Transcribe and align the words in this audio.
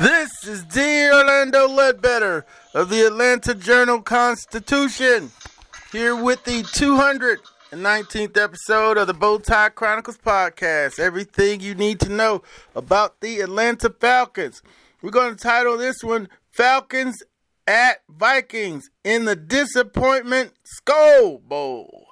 This 0.00 0.44
is 0.48 0.64
D. 0.64 1.08
Orlando 1.08 1.68
Ledbetter 1.68 2.44
of 2.74 2.88
the 2.88 3.06
Atlanta 3.06 3.54
Journal 3.54 4.02
Constitution, 4.02 5.30
here 5.92 6.16
with 6.16 6.42
the 6.42 6.64
219th 6.64 8.36
episode 8.36 8.98
of 8.98 9.06
the 9.06 9.14
Bowtie 9.14 9.72
Chronicles 9.76 10.18
podcast. 10.18 10.98
Everything 10.98 11.60
you 11.60 11.76
need 11.76 12.00
to 12.00 12.08
know 12.08 12.42
about 12.74 13.20
the 13.20 13.40
Atlanta 13.40 13.88
Falcons. 13.88 14.62
We're 15.00 15.12
going 15.12 15.36
to 15.36 15.40
title 15.40 15.78
this 15.78 16.02
one 16.02 16.28
Falcons 16.50 17.22
at 17.68 18.02
Vikings 18.08 18.90
in 19.04 19.26
the 19.26 19.36
Disappointment 19.36 20.54
Skull 20.64 21.38
Bowl. 21.38 22.08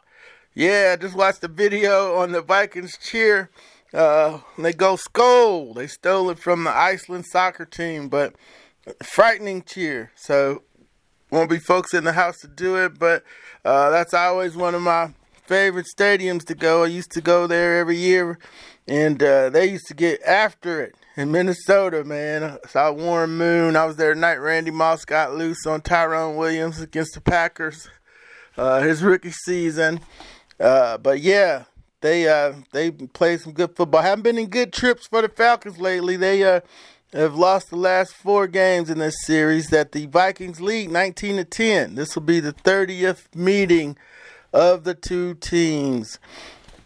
Yeah, 0.55 0.92
I 0.92 1.02
just 1.02 1.16
watched 1.16 1.41
the 1.41 1.48
video 1.48 2.14
on 2.14 2.30
the 2.30 2.42
Vikings 2.42 2.96
cheer 2.96 3.50
uh, 3.95 4.38
they 4.59 4.73
go 4.73 4.96
skull. 4.96 5.74
They 5.74 5.86
stole 5.86 6.30
it 6.30 6.39
from 6.39 6.64
the 6.64 6.70
Iceland 6.70 7.27
soccer 7.27 7.64
team, 7.64 8.08
but 8.08 8.34
frightening 9.03 9.62
cheer. 9.62 10.11
So 10.16 10.62
won't 11.30 11.50
be 11.50 11.58
folks 11.58 11.94
in 11.94 12.05
the 12.05 12.12
house 12.12 12.39
to 12.41 12.48
do 12.48 12.77
it, 12.77 12.98
but 12.98 13.25
uh, 13.64 13.91
that's 13.91 14.14
always 14.14 14.56
one 14.56 14.75
of 14.75 14.83
my 14.83 15.14
favorite 15.44 15.86
stadiums 15.86 16.44
to 16.47 16.55
go. 16.55 16.84
I 16.84 16.89
used 16.89 17.11
to 17.12 17.20
go 17.20 17.47
there 17.47 17.78
every 17.78 17.97
year, 17.97 18.39
and 18.86 19.22
uh, 19.22 19.50
they 19.50 19.66
used 19.70 19.86
to 19.89 19.94
get 19.94 20.22
after 20.22 20.83
it 20.83 20.94
in 21.16 21.31
Minnesota, 21.31 22.05
man. 22.05 22.42
I 22.42 22.59
saw 22.69 22.92
Warren 22.92 23.36
Moon. 23.36 23.77
I 23.77 23.84
was 23.84 23.97
there 23.97 24.14
tonight. 24.14 24.36
Randy 24.36 24.70
Moss 24.70 25.05
got 25.05 25.34
loose 25.34 25.66
on 25.66 25.81
Tyrone 25.81 26.36
Williams 26.36 26.81
against 26.81 27.14
the 27.14 27.20
Packers, 27.20 27.88
uh, 28.56 28.81
his 28.81 29.03
rookie 29.03 29.33
season. 29.33 30.00
Uh, 30.61 30.98
but 30.98 31.20
yeah, 31.20 31.64
they 32.03 32.28
uh 32.28 32.53
they 32.72 32.91
played 32.91 33.41
some 33.41 33.53
good 33.53 33.75
football. 33.75 34.03
Haven't 34.03 34.22
been 34.22 34.39
in 34.39 34.48
good 34.48 34.72
trips 34.72 35.06
for 35.06 35.22
the 35.22 35.28
Falcons 35.28 35.78
lately. 35.78 36.17
They 36.17 36.44
uh 36.44 36.61
have 37.12 37.34
lost 37.34 37.70
the 37.70 37.77
last 37.77 38.14
four 38.14 38.47
games 38.47 38.89
in 38.89 38.98
this 38.98 39.14
series 39.25 39.69
that 39.69 39.92
the 39.92 40.06
Vikings 40.06 40.61
lead 40.61 40.91
19 40.91 41.36
to 41.36 41.44
10. 41.44 41.94
This 41.94 42.14
will 42.14 42.22
be 42.22 42.41
the 42.41 42.55
30th 42.55 43.34
meeting 43.34 43.98
of 44.53 44.84
the 44.84 44.94
two 44.94 45.34
teams. 45.34 46.19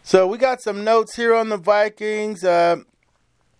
So 0.03 0.27
we 0.27 0.37
got 0.37 0.61
some 0.61 0.83
notes 0.83 1.15
here 1.15 1.33
on 1.33 1.49
the 1.49 1.57
Vikings. 1.57 2.43
Uh, 2.43 2.77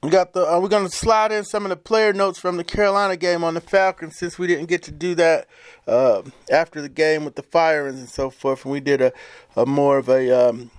we 0.04 0.10
got 0.10 0.34
the 0.34 0.46
uh, 0.46 0.60
we're 0.60 0.68
going 0.68 0.86
to 0.86 0.96
slide 0.96 1.32
in 1.32 1.44
some 1.44 1.66
of 1.66 1.70
the 1.70 1.76
player 1.76 2.14
notes 2.14 2.40
from 2.40 2.58
the 2.58 2.64
Carolina 2.64 3.18
game 3.18 3.44
on 3.44 3.56
the 3.56 3.62
Falcons 3.62 4.18
since 4.18 4.38
we 4.38 4.46
didn't 4.46 4.68
get 4.68 4.84
to 4.84 4.92
do 4.92 5.16
that 5.16 5.48
uh, 5.88 6.22
after 6.52 6.82
the 6.82 6.90
game 6.90 7.26
with 7.26 7.36
the 7.36 7.44
firings 7.44 8.00
and 8.00 8.10
so 8.10 8.30
forth, 8.30 8.64
and 8.64 8.72
we 8.72 8.80
did 8.80 9.02
a, 9.02 9.12
a 9.56 9.66
more 9.66 9.98
of 9.98 10.08
a 10.08 10.50
um, 10.50 10.70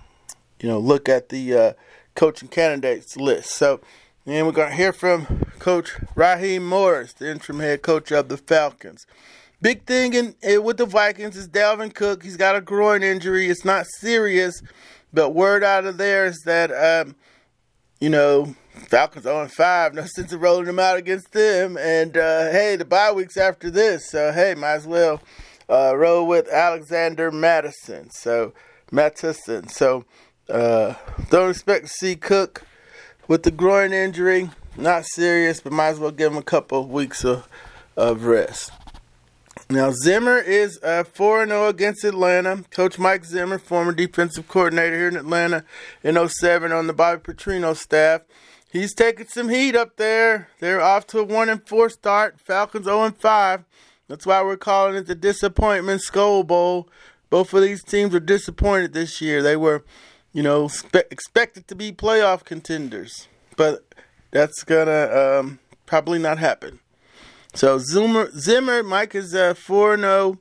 you 0.59 0.69
know, 0.69 0.79
look 0.79 1.07
at 1.07 1.29
the 1.29 1.53
uh, 1.53 1.73
coaching 2.15 2.49
candidates 2.49 3.15
list. 3.15 3.51
So, 3.51 3.81
and 4.25 4.45
we're 4.45 4.53
going 4.53 4.69
to 4.69 4.75
hear 4.75 4.93
from 4.93 5.45
Coach 5.59 5.95
Raheem 6.15 6.67
Morris, 6.67 7.13
the 7.13 7.31
interim 7.31 7.59
head 7.59 7.81
coach 7.81 8.11
of 8.11 8.29
the 8.29 8.37
Falcons. 8.37 9.05
Big 9.61 9.85
thing 9.85 10.13
in, 10.13 10.25
in, 10.27 10.35
eh, 10.43 10.57
with 10.57 10.77
the 10.77 10.85
Vikings 10.85 11.35
is 11.35 11.47
Dalvin 11.49 11.93
Cook. 11.93 12.23
He's 12.23 12.37
got 12.37 12.55
a 12.55 12.61
groin 12.61 13.03
injury. 13.03 13.47
It's 13.47 13.65
not 13.65 13.85
serious, 13.99 14.61
but 15.13 15.31
word 15.31 15.63
out 15.63 15.85
of 15.85 15.97
there 15.97 16.25
is 16.25 16.41
that, 16.45 16.71
um, 16.71 17.15
you 17.99 18.09
know, 18.09 18.55
Falcons 18.87 19.25
on 19.25 19.47
five. 19.49 19.93
No 19.99 20.05
sense 20.05 20.31
of 20.31 20.41
rolling 20.41 20.65
them 20.65 20.79
out 20.79 20.97
against 20.97 21.31
them. 21.31 21.77
And 21.77 22.15
uh, 22.15 22.51
hey, 22.51 22.75
the 22.77 22.85
bye 22.85 23.11
weeks 23.11 23.37
after 23.37 23.69
this, 23.69 24.09
so 24.09 24.31
hey, 24.31 24.55
might 24.55 24.73
as 24.73 24.87
well 24.87 25.21
uh, 25.69 25.95
roll 25.95 26.25
with 26.25 26.47
Alexander 26.47 27.31
Mattison. 27.31 28.09
So 28.11 28.53
Mattison. 28.91 29.67
So 29.69 30.05
uh, 30.49 30.95
don't 31.29 31.51
expect 31.51 31.87
to 31.87 31.93
see 31.93 32.15
Cook 32.15 32.63
with 33.27 33.43
the 33.43 33.51
groin 33.51 33.93
injury. 33.93 34.49
Not 34.77 35.05
serious, 35.05 35.59
but 35.59 35.73
might 35.73 35.89
as 35.89 35.99
well 35.99 36.11
give 36.11 36.31
him 36.31 36.37
a 36.37 36.43
couple 36.43 36.81
of 36.81 36.89
weeks 36.89 37.23
of, 37.23 37.47
of 37.95 38.25
rest. 38.25 38.71
Now, 39.69 39.91
Zimmer 39.91 40.39
is 40.39 40.79
uh, 40.81 41.03
4 41.03 41.45
0 41.45 41.67
against 41.67 42.03
Atlanta. 42.03 42.63
Coach 42.71 42.97
Mike 42.97 43.25
Zimmer, 43.25 43.59
former 43.59 43.91
defensive 43.91 44.47
coordinator 44.47 44.95
here 44.95 45.07
in 45.09 45.15
Atlanta 45.15 45.63
in 46.03 46.27
07 46.27 46.71
on 46.71 46.87
the 46.87 46.93
Bobby 46.93 47.21
Petrino 47.21 47.75
staff. 47.75 48.21
He's 48.71 48.93
taking 48.93 49.27
some 49.27 49.49
heat 49.49 49.75
up 49.75 49.97
there. 49.97 50.49
They're 50.59 50.81
off 50.81 51.05
to 51.07 51.19
a 51.19 51.23
1 51.23 51.49
and 51.49 51.67
4 51.67 51.89
start. 51.89 52.39
Falcons 52.39 52.85
0 52.85 53.03
and 53.03 53.17
5. 53.17 53.63
That's 54.07 54.25
why 54.25 54.41
we're 54.41 54.57
calling 54.57 54.95
it 54.95 55.05
the 55.05 55.13
Disappointment 55.13 56.01
Skull 56.01 56.43
Bowl. 56.43 56.89
Both 57.29 57.53
of 57.53 57.61
these 57.61 57.83
teams 57.83 58.15
are 58.15 58.19
disappointed 58.19 58.93
this 58.93 59.21
year. 59.21 59.43
They 59.43 59.55
were 59.55 59.83
you 60.33 60.43
know, 60.43 60.67
spe- 60.67 61.07
expected 61.11 61.67
to 61.67 61.75
be 61.75 61.91
playoff 61.91 62.43
contenders, 62.43 63.27
but 63.57 63.83
that's 64.31 64.63
gonna 64.63 65.39
um, 65.39 65.59
probably 65.85 66.19
not 66.19 66.37
happen. 66.37 66.79
So 67.53 67.79
Zimmer, 67.79 68.29
Zimmer 68.31 68.83
Mike 68.83 69.15
is 69.15 69.33
uh, 69.33 69.53
four 69.53 69.97
zero. 69.97 70.39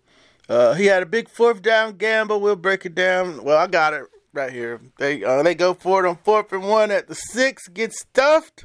Uh, 0.49 0.75
he 0.75 0.87
had 0.87 1.03
a 1.03 1.07
big 1.07 1.29
fourth 1.29 1.63
down 1.63 1.97
gamble. 1.97 2.41
We'll 2.41 2.57
break 2.57 2.87
it 2.87 2.95
down. 2.95 3.43
Well, 3.45 3.59
I 3.59 3.67
got 3.67 3.95
it 3.95 4.05
right 4.33 4.53
here. 4.53 4.81
They 4.99 5.25
uh, 5.25 5.43
they 5.43 5.55
go 5.55 5.75
for 5.75 6.05
it 6.05 6.09
on 6.09 6.17
fourth 6.17 6.53
and 6.53 6.65
one 6.65 6.91
at 6.91 7.09
the 7.09 7.15
six. 7.15 7.69
Get 7.69 7.93
stuffed. 7.93 8.65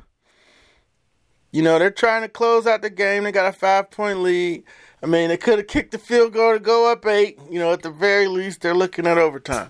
You 1.52 1.62
know 1.62 1.78
they're 1.80 1.92
trying 1.92 2.24
to 2.24 2.30
close 2.30 2.68
out 2.68 2.82
the 2.82 2.90
game. 2.90 3.24
They 3.24 3.32
got 3.32 3.54
a 3.54 3.58
five 3.58 3.92
point 3.92 4.20
lead. 4.20 4.64
I 5.02 5.06
mean, 5.06 5.28
they 5.30 5.38
could 5.38 5.60
have 5.60 5.68
kicked 5.68 5.92
the 5.92 5.98
field 5.98 6.34
goal 6.34 6.54
to 6.54 6.60
go 6.60 6.90
up 6.90 7.06
eight. 7.06 7.38
You 7.50 7.60
know, 7.60 7.74
at 7.74 7.82
the 7.82 7.92
very 7.92 8.28
least, 8.28 8.62
they're 8.62 8.74
looking 8.74 9.06
at 9.06 9.18
overtime. 9.18 9.70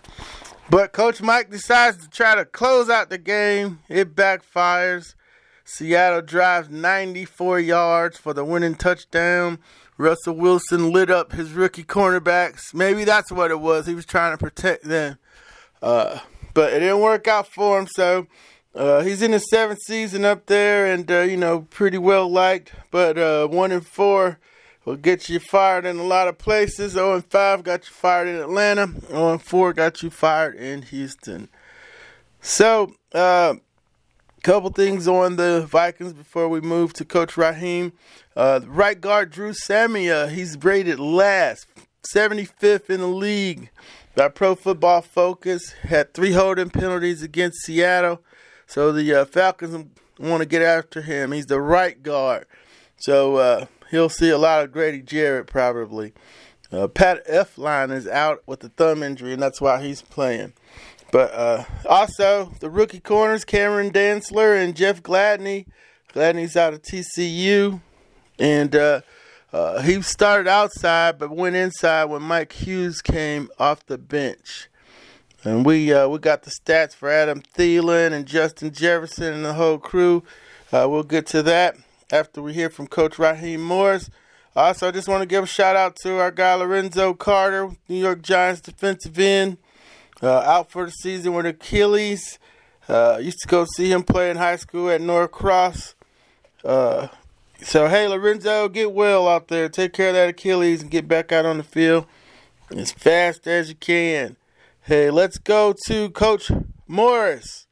But 0.69 0.93
Coach 0.93 1.21
Mike 1.21 1.49
decides 1.49 1.97
to 1.97 2.09
try 2.09 2.35
to 2.35 2.45
close 2.45 2.89
out 2.89 3.09
the 3.09 3.17
game. 3.17 3.79
It 3.89 4.15
backfires. 4.15 5.15
Seattle 5.65 6.21
drives 6.21 6.69
94 6.69 7.59
yards 7.59 8.17
for 8.17 8.33
the 8.33 8.43
winning 8.43 8.75
touchdown. 8.75 9.59
Russell 9.97 10.35
Wilson 10.35 10.91
lit 10.91 11.09
up 11.09 11.33
his 11.33 11.51
rookie 11.51 11.83
cornerbacks. 11.83 12.73
Maybe 12.73 13.03
that's 13.03 13.31
what 13.31 13.51
it 13.51 13.59
was. 13.59 13.85
He 13.85 13.95
was 13.95 14.05
trying 14.05 14.33
to 14.33 14.37
protect 14.37 14.83
them. 14.83 15.17
Uh, 15.81 16.19
but 16.53 16.73
it 16.73 16.79
didn't 16.79 17.01
work 17.01 17.27
out 17.27 17.47
for 17.47 17.79
him. 17.79 17.87
So 17.87 18.27
uh, 18.73 19.01
he's 19.01 19.21
in 19.21 19.31
his 19.31 19.49
seventh 19.49 19.79
season 19.85 20.25
up 20.25 20.47
there 20.47 20.85
and, 20.85 21.09
uh, 21.11 21.21
you 21.21 21.37
know, 21.37 21.61
pretty 21.61 21.97
well 21.97 22.29
liked. 22.29 22.73
But 22.89 23.17
uh, 23.17 23.47
one 23.47 23.71
and 23.71 23.85
four 23.85 24.39
will 24.85 24.95
get 24.95 25.29
you 25.29 25.39
fired 25.39 25.85
in 25.85 25.97
a 25.97 26.03
lot 26.03 26.27
of 26.27 26.37
places. 26.37 26.93
0 26.93 27.15
and 27.15 27.25
5 27.25 27.63
got 27.63 27.87
you 27.87 27.93
fired 27.93 28.27
in 28.27 28.35
Atlanta. 28.35 28.87
0 29.07 29.31
and 29.33 29.41
4 29.41 29.73
got 29.73 30.03
you 30.03 30.09
fired 30.09 30.55
in 30.55 30.81
Houston. 30.83 31.49
So, 32.41 32.95
a 33.13 33.17
uh, 33.17 33.53
couple 34.43 34.69
things 34.71 35.07
on 35.07 35.37
the 35.37 35.65
Vikings 35.65 36.11
before 36.11 36.49
we 36.49 36.59
move 36.59 36.91
to 36.93 37.05
Coach 37.05 37.37
Raheem. 37.37 37.93
Uh, 38.35 38.59
right 38.65 38.99
guard 38.99 39.31
Dru 39.31 39.53
Samia, 39.53 40.29
he's 40.29 40.61
rated 40.61 40.99
last, 40.99 41.65
75th 42.13 42.89
in 42.89 42.99
the 42.99 43.07
league 43.07 43.69
by 44.15 44.27
Pro 44.27 44.55
Football 44.55 45.01
Focus. 45.01 45.71
Had 45.83 46.13
three 46.13 46.33
holding 46.33 46.69
penalties 46.69 47.23
against 47.23 47.63
Seattle. 47.63 48.21
So 48.67 48.91
the 48.91 49.13
uh, 49.13 49.25
Falcons 49.25 49.87
want 50.19 50.41
to 50.41 50.45
get 50.47 50.61
after 50.61 51.01
him. 51.01 51.31
He's 51.31 51.45
the 51.45 51.61
right 51.61 52.01
guard. 52.01 52.45
So 52.97 53.37
uh, 53.37 53.65
he'll 53.93 54.09
see 54.09 54.29
a 54.29 54.37
lot 54.39 54.63
of 54.63 54.71
Grady 54.71 55.01
Jarrett 55.01 55.45
probably. 55.45 56.13
Uh, 56.71 56.87
Pat 56.87 57.25
Elflein 57.27 57.91
is 57.91 58.07
out 58.07 58.41
with 58.47 58.63
a 58.63 58.69
thumb 58.69 59.03
injury, 59.03 59.33
and 59.33 59.41
that's 59.41 59.61
why 59.61 59.83
he's 59.83 60.01
playing. 60.01 60.53
But 61.11 61.31
uh, 61.31 61.65
also, 61.87 62.51
the 62.59 62.71
rookie 62.71 62.99
corners, 62.99 63.45
Cameron 63.45 63.91
Dantzler 63.91 64.61
and 64.61 64.75
Jeff 64.75 65.03
Gladney. 65.03 65.67
Gladney's 66.11 66.57
out 66.57 66.73
of 66.73 66.81
TCU. 66.81 67.79
And 68.39 68.75
uh, 68.75 69.01
uh, 69.53 69.83
he 69.83 70.01
started 70.01 70.47
outside 70.47 71.19
but 71.19 71.29
went 71.29 71.55
inside 71.55 72.05
when 72.05 72.23
Mike 72.23 72.51
Hughes 72.53 72.99
came 72.99 73.49
off 73.59 73.85
the 73.85 73.99
bench. 73.99 74.69
And 75.43 75.63
we 75.63 75.93
uh, 75.93 76.07
we 76.07 76.17
got 76.17 76.41
the 76.43 76.51
stats 76.51 76.95
for 76.95 77.09
Adam 77.09 77.43
Thielen 77.55 78.11
and 78.11 78.25
Justin 78.25 78.71
Jefferson 78.71 79.33
and 79.33 79.45
the 79.45 79.53
whole 79.53 79.77
crew. 79.77 80.23
Uh, 80.71 80.87
we'll 80.89 81.03
get 81.03 81.27
to 81.27 81.43
that 81.43 81.75
after 82.13 82.43
we 82.43 82.53
hear 82.53 82.69
from 82.69 82.85
Coach 82.85 83.17
Raheem 83.17 83.63
Morris. 83.63 84.11
Also, 84.55 84.87
I 84.87 84.91
just 84.91 85.07
want 85.07 85.21
to 85.21 85.25
give 85.25 85.43
a 85.43 85.47
shout 85.47 85.75
out 85.75 85.95
to 86.03 86.19
our 86.19 86.29
guy 86.29 86.53
Lorenzo 86.53 87.15
Carter, 87.15 87.71
New 87.89 87.97
York 87.97 88.21
Giants 88.21 88.61
defensive 88.61 89.17
end. 89.17 89.57
uh, 90.21 90.41
out 90.41 90.69
for 90.69 90.85
the 90.85 90.91
season 90.91 91.33
with 91.33 91.47
Achilles. 91.47 92.37
Uh, 92.87 93.17
used 93.19 93.39
to 93.39 93.47
go 93.47 93.65
see 93.75 93.91
him 93.91 94.03
play 94.03 94.29
in 94.29 94.37
high 94.37 94.57
school 94.57 94.91
at 94.91 95.01
Norcross. 95.01 95.95
Uh, 96.63 97.07
so, 97.63 97.87
hey, 97.87 98.07
Lorenzo, 98.07 98.69
get 98.69 98.91
well 98.91 99.27
out 99.27 99.47
there. 99.47 99.67
Take 99.67 99.93
care 99.93 100.09
of 100.09 100.13
that 100.13 100.29
Achilles 100.29 100.83
and 100.83 100.91
get 100.91 101.07
back 101.07 101.31
out 101.31 101.45
on 101.45 101.57
the 101.57 101.63
field 101.63 102.05
as 102.69 102.91
fast 102.91 103.47
as 103.47 103.69
you 103.69 103.75
can. 103.75 104.35
Hey, 104.81 105.09
let's 105.09 105.39
go 105.39 105.73
to 105.87 106.11
Coach 106.11 106.51
Morris. 106.87 107.65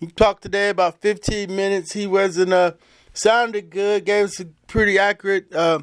He 0.00 0.08
talked 0.08 0.42
today 0.42 0.70
about 0.70 1.00
15 1.00 1.54
minutes. 1.54 1.92
He 1.92 2.08
wasn't 2.08 2.52
uh, 2.52 2.72
sounded 3.12 3.70
good, 3.70 4.04
gave 4.04 4.26
us 4.26 4.40
a 4.40 4.46
pretty 4.66 4.98
accurate 4.98 5.52
uh, 5.54 5.80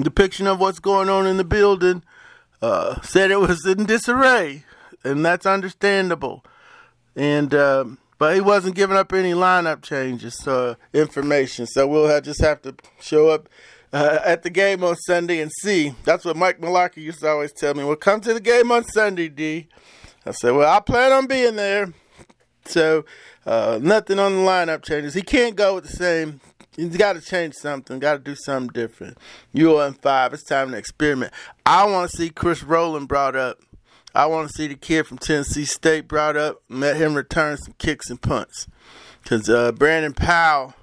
depiction 0.00 0.46
of 0.46 0.60
what's 0.60 0.78
going 0.78 1.08
on 1.08 1.26
in 1.26 1.36
the 1.36 1.44
building. 1.44 2.02
Uh, 2.62 3.00
said 3.00 3.30
it 3.30 3.40
was 3.40 3.64
in 3.64 3.86
disarray, 3.86 4.64
and 5.02 5.24
that's 5.24 5.46
understandable. 5.46 6.44
And 7.16 7.54
um, 7.54 7.98
but 8.18 8.34
he 8.34 8.40
wasn't 8.42 8.74
giving 8.74 8.98
up 8.98 9.12
any 9.14 9.32
lineup 9.32 9.82
changes, 9.82 10.46
uh, 10.46 10.74
information. 10.92 11.66
So 11.66 11.86
we'll 11.86 12.06
have, 12.08 12.22
just 12.22 12.42
have 12.42 12.60
to 12.62 12.74
show 13.00 13.30
up 13.30 13.48
uh, 13.94 14.18
at 14.24 14.42
the 14.42 14.50
game 14.50 14.84
on 14.84 14.94
Sunday 14.96 15.40
and 15.40 15.50
see. 15.62 15.94
That's 16.04 16.26
what 16.26 16.36
Mike 16.36 16.60
Mularkey 16.60 16.98
used 16.98 17.20
to 17.20 17.28
always 17.28 17.52
tell 17.52 17.72
me. 17.72 17.82
Well, 17.82 17.96
come 17.96 18.20
to 18.20 18.34
the 18.34 18.40
game 18.40 18.70
on 18.70 18.84
Sunday, 18.84 19.28
D. 19.28 19.68
I 20.26 20.32
said, 20.32 20.52
well, 20.52 20.70
I 20.70 20.80
plan 20.80 21.12
on 21.12 21.26
being 21.26 21.56
there. 21.56 21.94
So 22.70 23.04
uh, 23.46 23.78
nothing 23.82 24.18
on 24.18 24.32
the 24.32 24.42
lineup 24.42 24.84
changes. 24.84 25.14
He 25.14 25.22
can't 25.22 25.56
go 25.56 25.74
with 25.76 25.84
the 25.84 25.96
same. 25.96 26.40
He's 26.76 26.96
got 26.96 27.14
to 27.14 27.20
change 27.20 27.54
something. 27.54 27.98
Got 27.98 28.12
to 28.14 28.18
do 28.20 28.36
something 28.36 28.72
different. 28.72 29.18
You 29.52 29.78
and 29.80 30.00
five. 30.00 30.32
It's 30.32 30.44
time 30.44 30.70
to 30.70 30.76
experiment. 30.76 31.32
I 31.66 31.84
want 31.84 32.10
to 32.10 32.16
see 32.16 32.30
Chris 32.30 32.62
Rowland 32.62 33.08
brought 33.08 33.34
up. 33.34 33.58
I 34.14 34.26
want 34.26 34.48
to 34.48 34.54
see 34.54 34.66
the 34.66 34.74
kid 34.74 35.06
from 35.06 35.18
Tennessee 35.18 35.64
State 35.64 36.08
brought 36.08 36.36
up. 36.36 36.62
Let 36.68 36.96
him 36.96 37.14
return 37.14 37.56
some 37.58 37.74
kicks 37.78 38.08
and 38.08 38.20
punts. 38.20 38.66
Because 39.22 39.48
uh, 39.48 39.72
Brandon 39.72 40.14
Powell, 40.14 40.74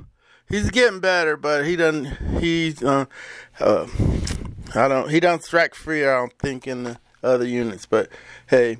he's 0.48 0.70
getting 0.70 1.00
better, 1.00 1.36
but 1.36 1.66
he 1.66 1.76
doesn't. 1.76 2.40
He's 2.40 2.84
uh, 2.84 3.06
uh, 3.60 3.88
I 4.76 4.88
don't. 4.88 5.10
He 5.10 5.20
don't 5.20 5.44
strike 5.44 5.74
free. 5.74 6.06
I 6.06 6.16
don't 6.16 6.38
think 6.38 6.68
in 6.68 6.84
the 6.84 7.00
other 7.24 7.48
units. 7.48 7.86
But 7.86 8.10
hey, 8.48 8.78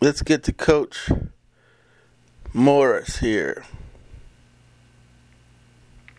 let's 0.00 0.22
get 0.22 0.42
to 0.44 0.52
Coach 0.52 1.08
Morris 2.54 3.18
here. 3.18 3.64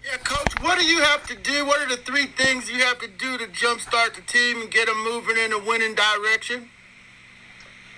Yeah, 0.04 0.18
Coach, 0.24 0.62
what 0.62 0.80
do 0.80 0.86
you 0.86 1.02
have 1.02 1.26
to 1.28 1.36
do? 1.36 1.66
What 1.66 1.82
are 1.82 1.90
the 1.90 2.02
three 2.02 2.28
things 2.28 2.70
you 2.70 2.80
have 2.80 3.00
to 3.00 3.08
do 3.08 3.38
to 3.38 3.46
jumpstart 3.48 4.16
the 4.16 4.22
team 4.22 4.62
and 4.62 4.72
get 4.72 4.88
them 4.88 5.04
moving 5.04 5.38
in 5.38 5.54
a 5.54 5.60
winning 5.60 5.96
direction? 5.96 6.70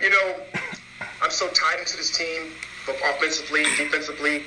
You 0.02 0.10
know, 0.10 0.36
I'm 1.22 1.30
so 1.30 1.48
tied 1.50 1.80
into 1.80 1.98
this 1.98 2.18
team, 2.18 2.52
both 2.88 3.00
offensively, 3.04 3.64
defensively, 3.78 4.44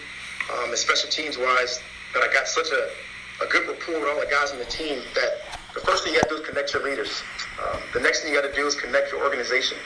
um, 0.52 0.70
and 0.70 0.78
special 0.78 1.08
teams 1.10 1.38
wise, 1.38 1.80
that 2.12 2.22
I 2.22 2.32
got 2.32 2.48
such 2.48 2.68
a, 2.70 3.44
a 3.44 3.48
good 3.48 3.68
rapport 3.68 4.00
with 4.00 4.08
all 4.08 4.20
the 4.20 4.30
guys 4.30 4.50
on 4.50 4.58
the 4.58 4.64
team 4.64 5.02
that 5.14 5.58
the 5.74 5.80
first 5.80 6.04
thing 6.04 6.14
you 6.14 6.20
got 6.20 6.28
to 6.28 6.36
do 6.36 6.42
is 6.42 6.48
connect 6.48 6.72
your 6.72 6.84
leaders. 6.84 7.22
Um, 7.62 7.80
the 7.92 8.00
next 8.00 8.22
thing 8.22 8.32
you 8.32 8.40
got 8.40 8.48
to 8.48 8.54
do 8.54 8.66
is 8.66 8.74
connect 8.74 9.12
your 9.12 9.22
organization. 9.22 9.78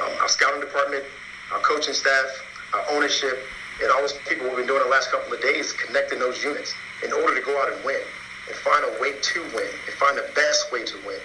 Um, 0.00 0.12
our 0.20 0.28
scouting 0.28 0.60
department, 0.60 1.04
our 1.52 1.60
coaching 1.60 1.94
staff, 1.94 2.26
our 2.74 2.84
ownership, 2.90 3.38
and 3.82 3.90
all 3.90 4.00
those 4.00 4.14
people 4.28 4.46
we've 4.48 4.56
been 4.56 4.66
doing 4.66 4.82
the 4.82 4.88
last 4.88 5.10
couple 5.10 5.32
of 5.32 5.40
days 5.40 5.72
connecting 5.72 6.18
those 6.18 6.42
units 6.42 6.74
in 7.04 7.12
order 7.12 7.34
to 7.34 7.44
go 7.44 7.60
out 7.60 7.72
and 7.72 7.84
win 7.84 8.00
and 8.48 8.56
find 8.56 8.84
a 8.84 9.00
way 9.00 9.14
to 9.20 9.40
win 9.54 9.70
and 9.86 9.94
find 9.96 10.16
the 10.16 10.28
best 10.34 10.70
way 10.72 10.84
to 10.84 10.96
win. 11.06 11.18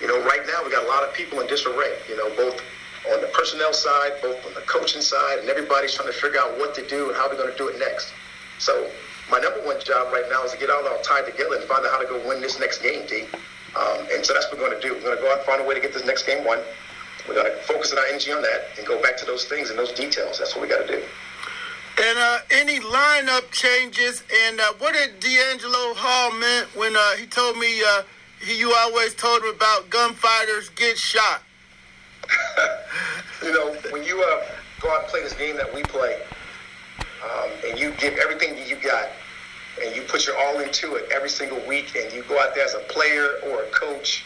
You 0.00 0.08
know, 0.08 0.22
right 0.24 0.42
now 0.46 0.64
we 0.64 0.70
got 0.70 0.84
a 0.84 0.88
lot 0.88 1.02
of 1.02 1.14
people 1.14 1.40
in 1.40 1.46
disarray, 1.46 1.96
you 2.08 2.16
know, 2.16 2.28
both 2.36 2.60
on 3.12 3.20
the 3.20 3.28
personnel 3.28 3.72
side, 3.72 4.12
both 4.22 4.44
on 4.46 4.54
the 4.54 4.62
coaching 4.62 5.02
side, 5.02 5.38
and 5.38 5.48
everybody's 5.48 5.94
trying 5.94 6.08
to 6.08 6.16
figure 6.16 6.40
out 6.40 6.58
what 6.58 6.74
to 6.74 6.86
do 6.86 7.08
and 7.08 7.16
how 7.16 7.28
they're 7.28 7.36
going 7.36 7.50
to 7.50 7.56
do 7.56 7.68
it 7.68 7.78
next. 7.78 8.12
So 8.58 8.90
my 9.30 9.38
number 9.38 9.60
one 9.60 9.80
job 9.84 10.12
right 10.12 10.24
now 10.30 10.42
is 10.44 10.52
to 10.52 10.58
get 10.58 10.70
all 10.70 10.86
our 10.86 10.98
tied 11.02 11.26
together 11.26 11.56
and 11.56 11.64
find 11.64 11.84
out 11.84 11.92
how 11.92 12.00
to 12.00 12.06
go 12.06 12.28
win 12.28 12.40
this 12.40 12.58
next 12.58 12.82
game, 12.82 13.06
D. 13.06 13.26
Um, 13.76 14.06
and 14.12 14.24
so 14.24 14.32
that's 14.32 14.46
what 14.50 14.60
we're 14.60 14.68
going 14.68 14.80
to 14.80 14.86
do. 14.86 14.94
We're 14.94 15.00
going 15.00 15.16
to 15.16 15.22
go 15.22 15.30
out 15.32 15.38
and 15.38 15.46
find 15.46 15.60
a 15.60 15.64
way 15.64 15.74
to 15.74 15.80
get 15.80 15.92
this 15.92 16.04
next 16.06 16.24
game 16.24 16.44
won. 16.44 16.60
We're 17.28 17.34
going 17.34 17.46
to 17.46 17.56
focus 17.62 17.92
our 17.92 18.04
energy 18.06 18.32
on 18.32 18.42
that 18.42 18.66
and 18.78 18.86
go 18.86 19.00
back 19.00 19.16
to 19.18 19.24
those 19.24 19.46
things 19.46 19.70
and 19.70 19.78
those 19.78 19.92
details. 19.92 20.38
That's 20.38 20.54
what 20.54 20.62
we 20.62 20.68
got 20.68 20.86
to 20.86 20.96
do. 20.96 21.02
And 21.96 22.18
uh, 22.18 22.38
any 22.50 22.80
lineup 22.80 23.50
changes? 23.52 24.24
And 24.46 24.60
uh, 24.60 24.72
what 24.78 24.94
did 24.94 25.20
DeAngelo 25.20 25.94
Hall 25.96 26.32
meant 26.32 26.74
when 26.74 26.96
uh, 26.96 27.12
he 27.16 27.26
told 27.26 27.56
me 27.56 27.82
uh, 27.82 28.02
he, 28.40 28.58
you 28.58 28.74
always 28.74 29.14
told 29.14 29.42
him 29.42 29.54
about 29.54 29.88
gunfighters 29.90 30.68
get 30.70 30.98
shot? 30.98 31.42
you 33.42 33.52
know, 33.52 33.74
when 33.90 34.02
you 34.02 34.20
uh, 34.22 34.44
go 34.80 34.90
out 34.90 35.02
and 35.02 35.08
play 35.08 35.22
this 35.22 35.34
game 35.34 35.56
that 35.56 35.72
we 35.72 35.82
play, 35.84 36.20
um, 37.22 37.50
and 37.68 37.78
you 37.78 37.92
give 37.92 38.14
everything 38.14 38.54
that 38.56 38.68
you 38.68 38.76
got, 38.76 39.08
and 39.82 39.94
you 39.94 40.02
put 40.02 40.26
your 40.26 40.36
all 40.38 40.60
into 40.60 40.96
it 40.96 41.08
every 41.12 41.28
single 41.28 41.60
week, 41.66 41.96
and 41.96 42.12
you 42.12 42.22
go 42.28 42.40
out 42.40 42.54
there 42.54 42.64
as 42.64 42.74
a 42.74 42.80
player 42.80 43.38
or 43.46 43.62
a 43.62 43.70
coach 43.70 44.24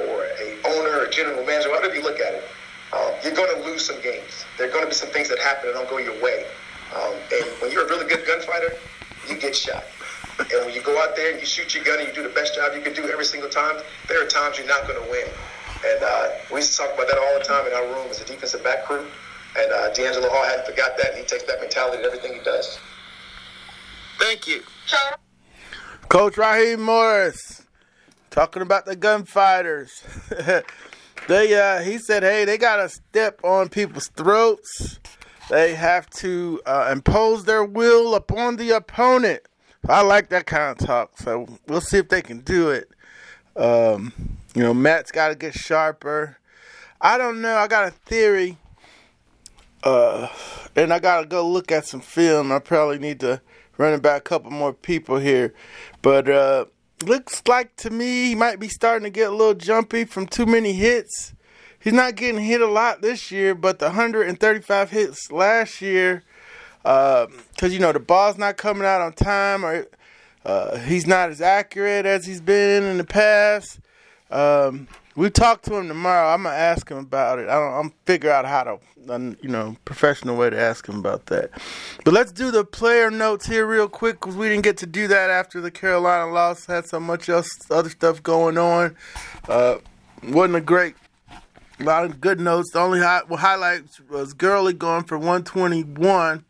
or 0.00 0.24
a 0.24 0.56
owner 0.64 1.00
or 1.00 1.08
general 1.08 1.44
manager, 1.44 1.70
whatever 1.70 1.94
you 1.94 2.02
look 2.02 2.20
at 2.20 2.34
it, 2.34 2.44
um, 2.92 3.12
you're 3.22 3.34
going 3.34 3.54
to 3.54 3.68
lose 3.68 3.84
some 3.84 4.00
games. 4.02 4.44
There 4.58 4.68
are 4.68 4.70
going 4.70 4.84
to 4.84 4.88
be 4.88 4.94
some 4.94 5.08
things 5.10 5.28
that 5.28 5.38
happen 5.38 5.66
that 5.66 5.74
don't 5.74 5.88
go 5.88 5.98
your 5.98 6.20
way. 6.22 6.46
Um, 6.94 7.14
and 7.32 7.44
when 7.60 7.72
you're 7.72 7.86
a 7.86 7.88
really 7.88 8.06
good 8.06 8.26
gunfighter, 8.26 8.74
you 9.28 9.36
get 9.36 9.56
shot. 9.56 9.84
And 10.38 10.66
when 10.66 10.74
you 10.74 10.82
go 10.82 11.00
out 11.02 11.16
there 11.16 11.32
and 11.32 11.40
you 11.40 11.46
shoot 11.46 11.74
your 11.74 11.82
gun 11.84 11.98
and 11.98 12.08
you 12.08 12.14
do 12.14 12.22
the 12.22 12.34
best 12.34 12.54
job 12.54 12.74
you 12.74 12.82
can 12.82 12.92
do 12.92 13.08
every 13.08 13.24
single 13.24 13.48
time, 13.48 13.80
there 14.08 14.22
are 14.22 14.28
times 14.28 14.58
you're 14.58 14.66
not 14.66 14.86
going 14.86 15.02
to 15.02 15.10
win. 15.10 15.26
And 15.84 16.02
uh, 16.02 16.28
we 16.52 16.58
used 16.58 16.72
to 16.72 16.78
talk 16.78 16.94
about 16.94 17.08
that 17.08 17.18
all 17.18 17.38
the 17.38 17.44
time 17.44 17.66
in 17.66 17.72
our 17.72 17.86
room 17.86 18.08
as 18.10 18.20
a 18.20 18.24
defensive 18.24 18.62
back 18.62 18.84
crew. 18.84 19.06
And 19.58 19.72
uh, 19.72 19.90
DeAngelo 19.92 20.28
Hall 20.28 20.44
hadn't 20.44 20.66
forgot 20.66 20.96
that, 20.98 21.10
and 21.10 21.18
he 21.18 21.24
takes 21.24 21.44
that 21.44 21.60
mentality 21.60 22.02
to 22.02 22.04
everything 22.04 22.34
he 22.34 22.40
does. 22.40 22.78
Thank 24.18 24.46
you. 24.46 24.62
Coach 26.08 26.36
Raheem 26.36 26.82
Morris 26.82 27.65
talking 28.36 28.60
about 28.60 28.84
the 28.84 28.94
gunfighters. 28.94 30.04
they 31.28 31.54
uh, 31.54 31.80
he 31.80 31.96
said, 31.96 32.22
hey, 32.22 32.44
they 32.44 32.58
gotta 32.58 32.90
step 32.90 33.40
on 33.42 33.70
people's 33.70 34.08
throats. 34.08 35.00
They 35.48 35.74
have 35.74 36.10
to 36.10 36.60
uh, 36.66 36.90
impose 36.92 37.44
their 37.44 37.64
will 37.64 38.14
upon 38.14 38.56
the 38.56 38.72
opponent. 38.72 39.40
I 39.88 40.02
like 40.02 40.28
that 40.28 40.44
kind 40.44 40.78
of 40.78 40.86
talk, 40.86 41.16
so 41.16 41.46
we'll 41.66 41.80
see 41.80 41.96
if 41.96 42.10
they 42.10 42.20
can 42.20 42.40
do 42.40 42.68
it. 42.68 42.90
Um, 43.56 44.12
you 44.54 44.62
know, 44.62 44.74
Matt's 44.74 45.12
got 45.12 45.28
to 45.28 45.34
get 45.34 45.54
sharper. 45.54 46.36
I 47.00 47.16
don't 47.16 47.40
know. 47.40 47.56
I 47.56 47.68
got 47.68 47.88
a 47.88 47.90
theory, 47.90 48.58
uh, 49.82 50.28
and 50.74 50.92
I 50.92 50.98
got 50.98 51.22
to 51.22 51.26
go 51.26 51.48
look 51.48 51.72
at 51.72 51.86
some 51.86 52.00
film. 52.00 52.52
I 52.52 52.58
probably 52.58 52.98
need 52.98 53.20
to 53.20 53.40
run 53.78 53.98
back 54.00 54.18
a 54.18 54.24
couple 54.24 54.50
more 54.50 54.74
people 54.74 55.16
here, 55.16 55.54
but 56.02 56.28
uh, 56.28 56.66
looks 57.02 57.42
like 57.46 57.76
to 57.76 57.90
me 57.90 58.28
he 58.28 58.34
might 58.34 58.58
be 58.58 58.68
starting 58.68 59.04
to 59.04 59.10
get 59.10 59.28
a 59.28 59.34
little 59.34 59.54
jumpy 59.54 60.04
from 60.04 60.26
too 60.26 60.46
many 60.46 60.72
hits. 60.72 61.34
He's 61.78 61.92
not 61.92 62.16
getting 62.16 62.40
hit 62.40 62.60
a 62.60 62.66
lot 62.66 63.00
this 63.00 63.30
year, 63.30 63.54
but 63.54 63.78
the 63.78 63.86
135 63.86 64.90
hits 64.90 65.30
last 65.30 65.80
year, 65.80 66.24
because 66.82 67.28
uh, 67.62 67.66
you 67.66 67.78
know 67.78 67.92
the 67.92 68.00
ball's 68.00 68.38
not 68.38 68.56
coming 68.56 68.84
out 68.84 69.00
on 69.00 69.12
time, 69.12 69.64
or 69.64 69.86
uh, 70.44 70.78
he's 70.78 71.06
not 71.06 71.30
as 71.30 71.40
accurate 71.40 72.06
as 72.06 72.26
he's 72.26 72.40
been 72.40 72.82
in 72.82 72.98
the 72.98 73.04
past. 73.04 73.78
Um, 74.30 74.88
we 75.16 75.30
talk 75.30 75.62
to 75.62 75.76
him 75.76 75.88
tomorrow. 75.88 76.28
I'm 76.32 76.42
gonna 76.42 76.54
ask 76.54 76.88
him 76.88 76.98
about 76.98 77.38
it. 77.38 77.48
I 77.48 77.54
don't. 77.54 77.72
I'm 77.72 77.92
figure 78.04 78.30
out 78.30 78.44
how 78.44 78.62
to, 78.64 79.36
you 79.42 79.48
know, 79.48 79.76
professional 79.84 80.36
way 80.36 80.50
to 80.50 80.60
ask 80.60 80.86
him 80.86 80.98
about 80.98 81.26
that. 81.26 81.50
But 82.04 82.14
let's 82.14 82.32
do 82.32 82.50
the 82.50 82.64
player 82.64 83.10
notes 83.10 83.46
here 83.46 83.66
real 83.66 83.88
quick 83.88 84.20
because 84.20 84.36
we 84.36 84.48
didn't 84.48 84.64
get 84.64 84.76
to 84.78 84.86
do 84.86 85.08
that 85.08 85.30
after 85.30 85.60
the 85.60 85.70
Carolina 85.70 86.30
loss. 86.30 86.66
Had 86.66 86.86
so 86.86 87.00
much 87.00 87.28
else, 87.28 87.48
other 87.70 87.90
stuff 87.90 88.22
going 88.22 88.58
on. 88.58 88.94
Uh, 89.48 89.78
wasn't 90.22 90.56
a 90.56 90.60
great 90.60 90.94
a 91.78 91.84
lot 91.84 92.04
of 92.04 92.20
good 92.20 92.40
notes. 92.40 92.70
The 92.72 92.80
only 92.80 93.00
high, 93.00 93.22
well, 93.28 93.38
highlights 93.38 94.00
was 94.00 94.32
Gurley 94.32 94.72
going 94.72 95.04
for 95.04 95.18
121 95.18 96.44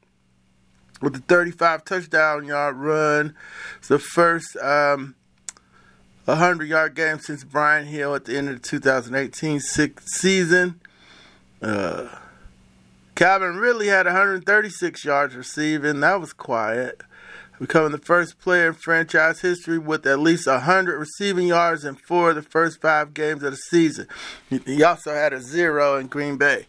with 1.02 1.14
the 1.14 1.20
35 1.20 1.85
touchdown 1.85 2.44
yard 2.46 2.76
run. 2.76 3.35
It's 3.78 3.88
the 3.88 3.99
first 3.99 4.56
um, 4.58 5.14
100 6.26 6.68
yard 6.68 6.95
game 6.95 7.18
since 7.18 7.42
Brian 7.45 7.87
Hill 7.87 8.14
at 8.14 8.25
the 8.26 8.37
end 8.37 8.49
of 8.49 8.62
the 8.62 8.68
2018 8.68 9.61
season. 9.61 10.80
Uh, 11.62 12.09
Calvin 13.14 13.56
Ridley 13.56 13.87
had 13.87 14.06
136 14.06 15.04
yards 15.04 15.35
receiving. 15.35 16.00
That 16.00 16.21
was 16.21 16.33
quiet 16.33 17.02
becoming 17.59 17.92
the 17.92 17.99
first 17.99 18.38
player 18.38 18.68
in 18.68 18.75
franchise 18.75 19.40
history 19.40 19.78
with 19.78 20.06
at 20.06 20.18
least 20.18 20.47
100 20.47 20.99
receiving 20.99 21.49
yards 21.49 21.85
in 21.85 21.95
four 21.95 22.30
of 22.30 22.37
the 22.37 22.42
first 22.42 22.80
five 22.80 23.14
games 23.14 23.42
of 23.42 23.52
the 23.52 23.56
season. 23.56 24.06
He 24.49 24.83
also 24.83 25.14
had 25.14 25.33
a 25.33 25.40
zero 25.40 25.97
in 25.97 26.06
Green 26.09 26.37
Bay. 26.37 26.66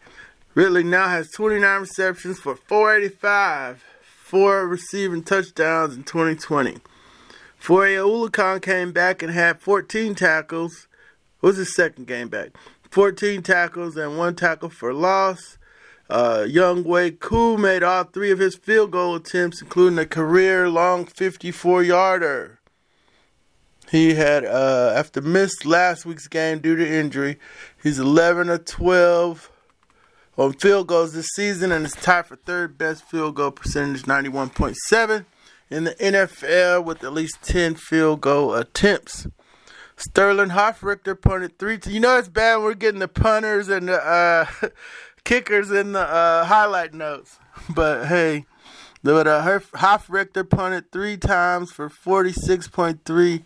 Ridley 0.55 0.83
now 0.83 1.07
has 1.07 1.29
29 1.31 1.81
receptions 1.81 2.39
for 2.39 2.55
485, 2.55 3.83
four 4.23 4.67
receiving 4.67 5.23
touchdowns 5.23 5.95
in 5.95 6.03
2020. 6.03 6.77
Foye 7.57 7.95
Oluokun 7.95 8.61
came 8.61 8.91
back 8.91 9.21
and 9.21 9.33
had 9.33 9.59
14 9.59 10.15
tackles. 10.15 10.87
It 11.41 11.45
was 11.45 11.57
his 11.57 11.75
second 11.75 12.07
game 12.07 12.29
back. 12.29 12.51
14 12.91 13.41
tackles 13.41 13.97
and 13.97 14.17
one 14.17 14.35
tackle 14.35 14.69
for 14.69 14.93
loss. 14.93 15.57
Uh, 16.09 16.45
Younghoe 16.47 17.19
Koo 17.19 17.57
made 17.57 17.83
all 17.83 18.05
three 18.05 18.31
of 18.31 18.39
his 18.39 18.55
field 18.55 18.91
goal 18.91 19.15
attempts, 19.15 19.61
including 19.61 19.99
a 19.99 20.05
career 20.05 20.69
long 20.69 21.05
54 21.05 21.83
yarder. 21.83 22.59
He 23.91 24.15
had, 24.15 24.45
uh, 24.45 24.93
after 24.95 25.21
missed 25.21 25.65
last 25.65 26.05
week's 26.05 26.27
game 26.27 26.59
due 26.59 26.75
to 26.75 26.87
injury, 26.87 27.39
he's 27.81 27.99
11 27.99 28.49
of 28.49 28.65
12 28.65 29.51
on 30.37 30.53
field 30.53 30.87
goals 30.87 31.13
this 31.13 31.29
season 31.35 31.71
and 31.71 31.85
is 31.85 31.93
tied 31.93 32.25
for 32.27 32.35
third 32.35 32.77
best 32.77 33.03
field 33.03 33.35
goal 33.35 33.51
percentage, 33.51 34.03
91.7 34.03 35.25
in 35.69 35.85
the 35.85 35.95
NFL 35.95 36.83
with 36.83 37.03
at 37.03 37.13
least 37.13 37.41
10 37.43 37.75
field 37.75 38.21
goal 38.21 38.53
attempts. 38.53 39.27
Sterling 39.97 40.49
Hofrichter 40.49 41.19
punted 41.19 41.57
three. 41.57 41.79
T- 41.79 41.91
you 41.91 41.99
know 41.99 42.17
it's 42.17 42.29
bad. 42.29 42.57
We're 42.57 42.75
getting 42.75 42.99
the 42.99 43.07
punters 43.07 43.67
and 43.67 43.87
the 43.87 43.95
uh, 43.95 44.45
kickers 45.23 45.71
in 45.71 45.93
the 45.93 46.01
uh, 46.01 46.45
highlight 46.45 46.93
notes. 46.93 47.39
But 47.73 48.05
hey, 48.05 48.45
but 49.03 49.27
uh, 49.27 49.41
Hofrichter 49.41 50.47
punted 50.47 50.91
three 50.91 51.17
times 51.17 51.71
for 51.71 51.89
46.3 51.89 53.43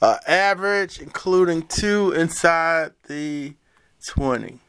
uh, 0.00 0.16
average, 0.26 0.98
including 0.98 1.66
two 1.66 2.10
inside 2.12 2.92
the 3.06 3.54
20. 4.06 4.60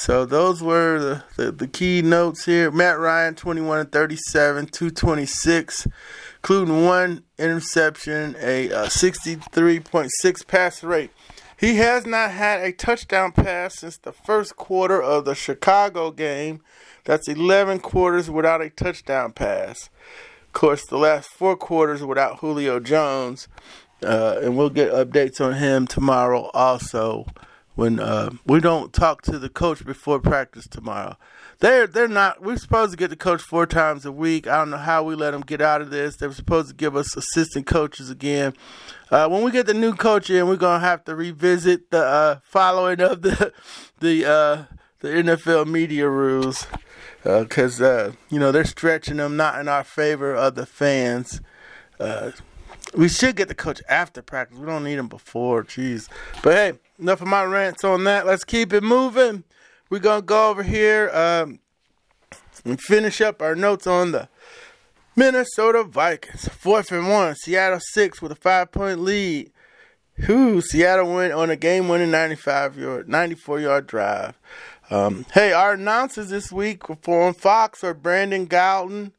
So 0.00 0.24
those 0.24 0.62
were 0.62 0.98
the, 0.98 1.24
the, 1.36 1.52
the, 1.52 1.66
key 1.66 2.00
notes 2.00 2.46
here. 2.46 2.70
Matt 2.70 2.98
Ryan, 2.98 3.34
21 3.34 3.80
and 3.80 3.92
37, 3.92 4.68
226, 4.68 5.86
including 6.36 6.86
one 6.86 7.22
interception, 7.36 8.34
a 8.40 8.68
63.6 8.68 10.46
pass 10.46 10.82
rate. 10.82 11.10
He 11.54 11.76
has 11.76 12.06
not 12.06 12.30
had 12.30 12.62
a 12.62 12.72
touchdown 12.72 13.32
pass 13.32 13.80
since 13.80 13.98
the 13.98 14.12
first 14.12 14.56
quarter 14.56 15.02
of 15.02 15.26
the 15.26 15.34
Chicago 15.34 16.10
game. 16.10 16.62
That's 17.04 17.28
11 17.28 17.80
quarters 17.80 18.30
without 18.30 18.62
a 18.62 18.70
touchdown 18.70 19.32
pass. 19.32 19.90
Of 20.46 20.52
course, 20.54 20.86
the 20.86 20.96
last 20.96 21.28
four 21.28 21.58
quarters 21.58 22.02
without 22.02 22.38
Julio 22.38 22.80
Jones. 22.80 23.48
Uh, 24.02 24.40
and 24.40 24.56
we'll 24.56 24.70
get 24.70 24.92
updates 24.92 25.42
on 25.42 25.56
him 25.56 25.86
tomorrow 25.86 26.50
also 26.54 27.26
when 27.80 27.98
uh, 27.98 28.28
we 28.44 28.60
don't 28.60 28.92
talk 28.92 29.22
to 29.22 29.38
the 29.38 29.48
coach 29.48 29.86
before 29.86 30.20
practice 30.20 30.68
tomorrow. 30.68 31.16
They're 31.60 31.86
they're 31.86 32.08
not. 32.08 32.42
We're 32.42 32.58
supposed 32.58 32.90
to 32.90 32.96
get 32.98 33.08
the 33.08 33.16
coach 33.16 33.40
four 33.40 33.64
times 33.64 34.04
a 34.04 34.12
week. 34.12 34.46
I 34.46 34.58
don't 34.58 34.68
know 34.68 34.76
how 34.76 35.02
we 35.02 35.14
let 35.14 35.30
them 35.30 35.40
get 35.40 35.62
out 35.62 35.80
of 35.80 35.88
this. 35.88 36.16
They're 36.16 36.30
supposed 36.32 36.68
to 36.68 36.74
give 36.74 36.94
us 36.94 37.16
assistant 37.16 37.66
coaches 37.66 38.10
again. 38.10 38.52
Uh, 39.10 39.28
when 39.28 39.42
we 39.42 39.50
get 39.50 39.64
the 39.64 39.72
new 39.72 39.94
coach 39.94 40.28
in, 40.28 40.46
we're 40.46 40.56
gonna 40.56 40.84
have 40.84 41.04
to 41.04 41.16
revisit 41.16 41.90
the 41.90 42.04
uh, 42.04 42.40
following 42.42 43.00
of 43.00 43.22
the 43.22 43.50
the 44.00 44.26
uh, 44.26 44.64
the 44.98 45.08
NFL 45.08 45.66
media 45.66 46.06
rules 46.06 46.66
because 47.22 47.80
uh, 47.80 47.86
uh, 47.86 48.12
you 48.28 48.38
know 48.38 48.52
they're 48.52 48.64
stretching 48.66 49.16
them 49.16 49.38
not 49.38 49.58
in 49.58 49.68
our 49.68 49.84
favor 49.84 50.34
of 50.34 50.54
the 50.54 50.66
fans. 50.66 51.40
We 52.94 53.08
should 53.08 53.36
get 53.36 53.48
the 53.48 53.54
coach 53.54 53.80
after 53.88 54.20
practice. 54.20 54.58
We 54.58 54.66
don't 54.66 54.84
need 54.84 54.98
him 54.98 55.08
before. 55.08 55.64
Jeez, 55.64 56.08
but 56.42 56.54
hey 56.54 56.72
enough 56.98 57.22
of 57.22 57.28
my 57.28 57.44
rants 57.44 57.84
on 57.84 58.04
that. 58.04 58.26
Let's 58.26 58.44
keep 58.44 58.72
it 58.72 58.82
moving. 58.82 59.44
We're 59.88 60.00
gonna 60.00 60.22
go 60.22 60.50
over 60.50 60.62
here 60.62 61.08
um, 61.10 61.60
and 62.64 62.80
finish 62.80 63.20
up 63.20 63.42
our 63.42 63.54
notes 63.54 63.86
on 63.86 64.12
the 64.12 64.28
Minnesota 65.16 65.84
Vikings. 65.84 66.48
Fourth 66.48 66.92
and 66.92 67.08
one. 67.08 67.34
Seattle 67.36 67.80
six 67.92 68.20
with 68.20 68.32
a 68.32 68.36
five 68.36 68.72
point 68.72 69.00
lead. 69.00 69.50
Who 70.26 70.60
Seattle 70.60 71.14
went 71.14 71.32
on 71.32 71.50
a 71.50 71.56
game 71.56 71.88
winning 71.88 72.10
95 72.10 72.76
yard, 72.76 73.08
94 73.08 73.60
yard 73.60 73.86
drive. 73.86 74.38
Um, 74.90 75.24
hey, 75.32 75.52
our 75.52 75.74
announcers 75.74 76.30
this 76.30 76.52
week 76.52 76.82
for 77.00 77.32
Fox 77.32 77.82
are 77.84 77.94
Brandon 77.94 78.46
Gaudin, 78.46 79.12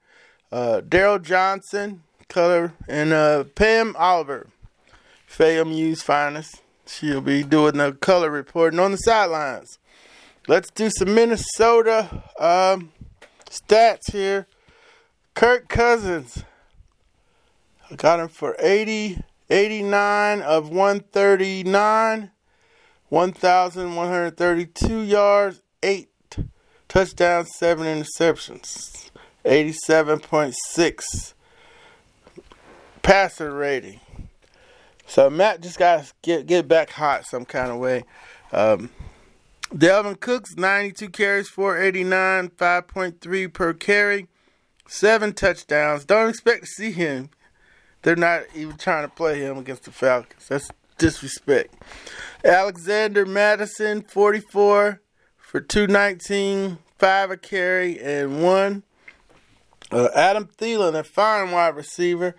uh, 0.52 0.82
Daryl 0.88 1.22
Johnston, 1.22 2.04
color, 2.32 2.74
and 2.88 3.12
uh, 3.12 3.44
Pam 3.56 3.94
Oliver, 4.00 4.48
FAMU's 5.30 6.02
finest. 6.02 6.62
She'll 6.88 7.22
be 7.22 7.44
doing 7.44 7.78
the 7.78 7.92
color 7.92 8.32
reporting 8.32 8.80
on 8.80 8.92
the 8.92 8.98
sidelines. 8.98 9.78
Let's 10.48 10.72
do 10.72 10.90
some 10.90 11.14
Minnesota 11.14 12.24
um, 12.40 12.94
stats 13.46 14.12
here. 14.12 14.48
Kirk 15.36 15.68
Cousins. 15.70 16.44
I 17.90 17.96
got 17.96 18.20
him 18.22 18.30
for 18.30 18.56
80, 18.60 19.22
89 19.50 20.42
of 20.42 20.70
139, 20.70 22.32
1,132 23.10 25.00
yards, 25.02 25.62
8 25.84 26.10
touchdowns, 26.88 27.50
7 27.58 27.86
interceptions, 27.86 29.12
87.6 29.44 31.34
passer 33.02 33.54
rating. 33.54 34.00
So 35.08 35.30
Matt 35.30 35.62
just 35.62 35.78
got 35.78 36.04
to 36.04 36.14
get 36.22 36.46
get 36.46 36.68
back 36.68 36.90
hot 36.92 37.26
some 37.26 37.46
kind 37.46 37.72
of 37.72 37.78
way. 37.78 38.04
Um, 38.52 38.90
Dalvin 39.74 40.20
Cook's 40.20 40.56
92 40.56 41.10
carries, 41.10 41.48
489, 41.48 42.50
5.3 42.50 43.54
per 43.54 43.74
carry, 43.74 44.28
seven 44.88 45.34
touchdowns. 45.34 46.06
Don't 46.06 46.30
expect 46.30 46.62
to 46.62 46.68
see 46.68 46.92
him. 46.92 47.30
They're 48.02 48.16
not 48.16 48.44
even 48.56 48.78
trying 48.78 49.08
to 49.08 49.14
play 49.14 49.40
him 49.40 49.58
against 49.58 49.84
the 49.84 49.92
Falcons. 49.92 50.48
That's 50.48 50.70
disrespect. 50.98 51.74
Alexander 52.44 53.26
Mattison, 53.26 54.02
44 54.02 55.02
for 55.38 55.62
219, 55.62 56.78
five 56.98 57.32
a 57.32 57.38
carry, 57.38 58.00
and 58.00 58.44
one. 58.44 58.84
Uh, 59.92 60.10
Adam 60.16 60.46
Thielen, 60.46 60.96
a 60.96 61.04
fine 61.04 61.52
wide 61.52 61.76
receiver, 61.76 62.36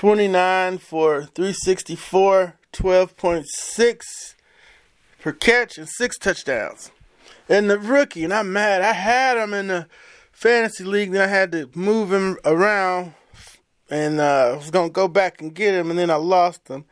29 0.00 0.78
for 0.78 1.24
364, 1.24 2.54
12.6 2.72 4.34
per 5.20 5.32
catch, 5.32 5.76
and 5.76 5.86
six 5.86 6.16
touchdowns. 6.16 6.90
And 7.50 7.68
the 7.68 7.78
rookie, 7.78 8.24
and 8.24 8.32
I'm 8.32 8.50
mad. 8.50 8.80
I 8.80 8.94
had 8.94 9.36
him 9.36 9.52
in 9.52 9.66
the 9.66 9.88
fantasy 10.32 10.84
league, 10.84 11.12
then 11.12 11.20
I 11.20 11.26
had 11.26 11.52
to 11.52 11.68
move 11.74 12.14
him 12.14 12.38
around, 12.46 13.12
and 13.90 14.20
uh, 14.20 14.52
I 14.54 14.56
was 14.56 14.70
gonna 14.70 14.88
go 14.88 15.06
back 15.06 15.42
and 15.42 15.54
get 15.54 15.74
him, 15.74 15.90
and 15.90 15.98
then 15.98 16.10
I 16.10 16.14
lost 16.14 16.68
him. 16.68 16.86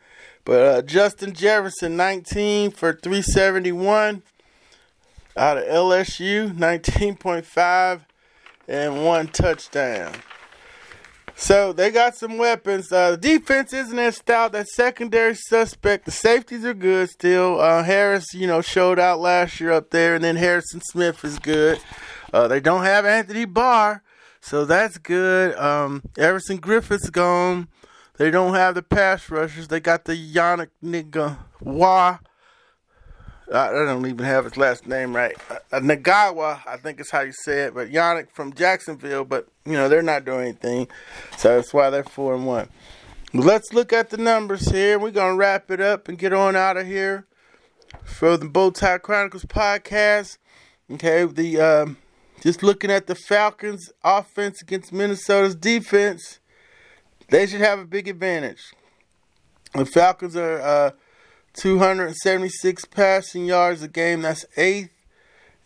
But 0.45 0.61
uh, 0.61 0.81
Justin 0.83 1.33
Jefferson, 1.33 1.97
19 1.97 2.69
for 2.69 2.93
371 2.93 4.21
out 5.35 5.57
of 5.57 5.63
LSU, 5.63 6.55
19.5 6.55 8.01
and 8.67 9.03
one 9.03 9.29
touchdown. 9.29 10.13
So 11.39 11.71
they 11.71 11.89
got 11.89 12.17
some 12.17 12.37
weapons. 12.37 12.91
Uh, 12.91 13.11
the 13.11 13.17
defense 13.17 13.71
isn't 13.71 13.97
as 13.97 14.17
stout. 14.17 14.51
That 14.51 14.67
secondary 14.67 15.35
suspect. 15.35 16.03
The 16.03 16.11
safeties 16.11 16.65
are 16.65 16.73
good 16.73 17.09
still. 17.09 17.61
Uh, 17.61 17.81
Harris, 17.81 18.33
you 18.33 18.45
know, 18.45 18.61
showed 18.61 18.99
out 18.99 19.21
last 19.21 19.57
year 19.61 19.71
up 19.71 19.89
there, 19.89 20.15
and 20.15 20.23
then 20.23 20.35
Harrison 20.35 20.81
Smith 20.81 21.23
is 21.23 21.39
good. 21.39 21.79
Uh, 22.33 22.49
they 22.49 22.59
don't 22.59 22.83
have 22.83 23.05
Anthony 23.05 23.45
Barr, 23.45 24.03
so 24.41 24.65
that's 24.65 24.97
good. 24.97 25.57
Um, 25.57 26.03
Everson 26.17 26.57
Griffen's 26.57 27.09
gone. 27.09 27.69
They 28.17 28.31
don't 28.31 28.53
have 28.53 28.75
the 28.75 28.83
pass 28.83 29.31
rushers. 29.31 29.69
They 29.69 29.79
got 29.79 30.03
the 30.03 30.15
Yannick 30.15 30.71
Nigga 30.83 31.37
Wah 31.61 32.19
I 33.51 33.71
don't 33.71 34.05
even 34.05 34.25
have 34.25 34.43
his 34.43 34.57
last 34.57 34.85
name 34.85 35.15
right. 35.15 35.35
Uh, 35.49 35.79
Nagawa, 35.79 36.61
I 36.67 36.77
think 36.77 36.99
is 36.99 37.09
how 37.09 37.21
you 37.21 37.31
say 37.31 37.63
it, 37.63 37.73
but 37.73 37.89
Yannick 37.89 38.29
from 38.31 38.53
Jacksonville. 38.53 39.25
But 39.25 39.47
you 39.65 39.73
know 39.73 39.89
they're 39.89 40.03
not 40.03 40.25
doing 40.25 40.41
anything, 40.41 40.87
so 41.37 41.55
that's 41.55 41.73
why 41.73 41.89
they're 41.89 42.03
four 42.03 42.35
and 42.35 42.45
one. 42.45 42.69
Let's 43.33 43.73
look 43.73 43.91
at 43.91 44.11
the 44.11 44.17
numbers 44.17 44.69
here. 44.69 44.99
We're 44.99 45.11
gonna 45.11 45.35
wrap 45.35 45.71
it 45.71 45.81
up 45.81 46.07
and 46.07 46.17
get 46.17 46.31
on 46.31 46.55
out 46.55 46.77
of 46.77 46.85
here 46.85 47.25
for 48.03 48.37
the 48.37 48.45
Bowtie 48.45 49.01
Chronicles 49.01 49.45
podcast. 49.45 50.37
Okay, 50.91 51.25
the 51.25 51.59
um, 51.59 51.97
just 52.41 52.61
looking 52.61 52.91
at 52.91 53.07
the 53.07 53.15
Falcons' 53.15 53.91
offense 54.03 54.61
against 54.61 54.93
Minnesota's 54.93 55.55
defense, 55.55 56.39
they 57.29 57.47
should 57.47 57.61
have 57.61 57.79
a 57.79 57.85
big 57.85 58.07
advantage. 58.07 58.73
The 59.73 59.85
Falcons 59.85 60.35
are. 60.35 60.61
Uh, 60.61 60.91
276 61.59 62.85
passing 62.85 63.45
yards 63.45 63.83
a 63.83 63.87
game. 63.89 64.21
That's 64.21 64.45
eighth. 64.55 64.91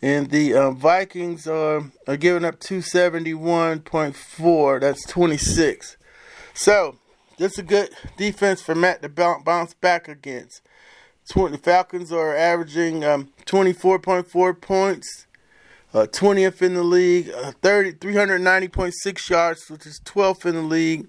And 0.01 0.31
the 0.31 0.55
um, 0.55 0.75
Vikings 0.75 1.45
are, 1.47 1.91
are 2.07 2.17
giving 2.17 2.43
up 2.43 2.59
271.4. 2.59 4.81
That's 4.81 5.05
26. 5.05 5.97
So, 6.55 6.97
this 7.37 7.51
is 7.53 7.59
a 7.59 7.63
good 7.63 7.91
defense 8.17 8.59
for 8.61 8.73
Matt 8.73 9.03
to 9.03 9.09
bounce 9.09 9.75
back 9.75 10.07
against. 10.07 10.63
the 11.27 11.59
Falcons 11.61 12.11
are 12.11 12.35
averaging 12.35 13.05
um, 13.05 13.29
24.4 13.45 14.61
points, 14.61 15.27
uh, 15.93 16.07
20th 16.09 16.63
in 16.63 16.73
the 16.73 16.83
league, 16.83 17.29
uh, 17.29 17.51
30, 17.61 17.93
390.6 17.93 19.29
yards, 19.29 19.69
which 19.69 19.85
is 19.85 20.01
12th 20.03 20.47
in 20.47 20.55
the 20.55 20.63
league. 20.63 21.07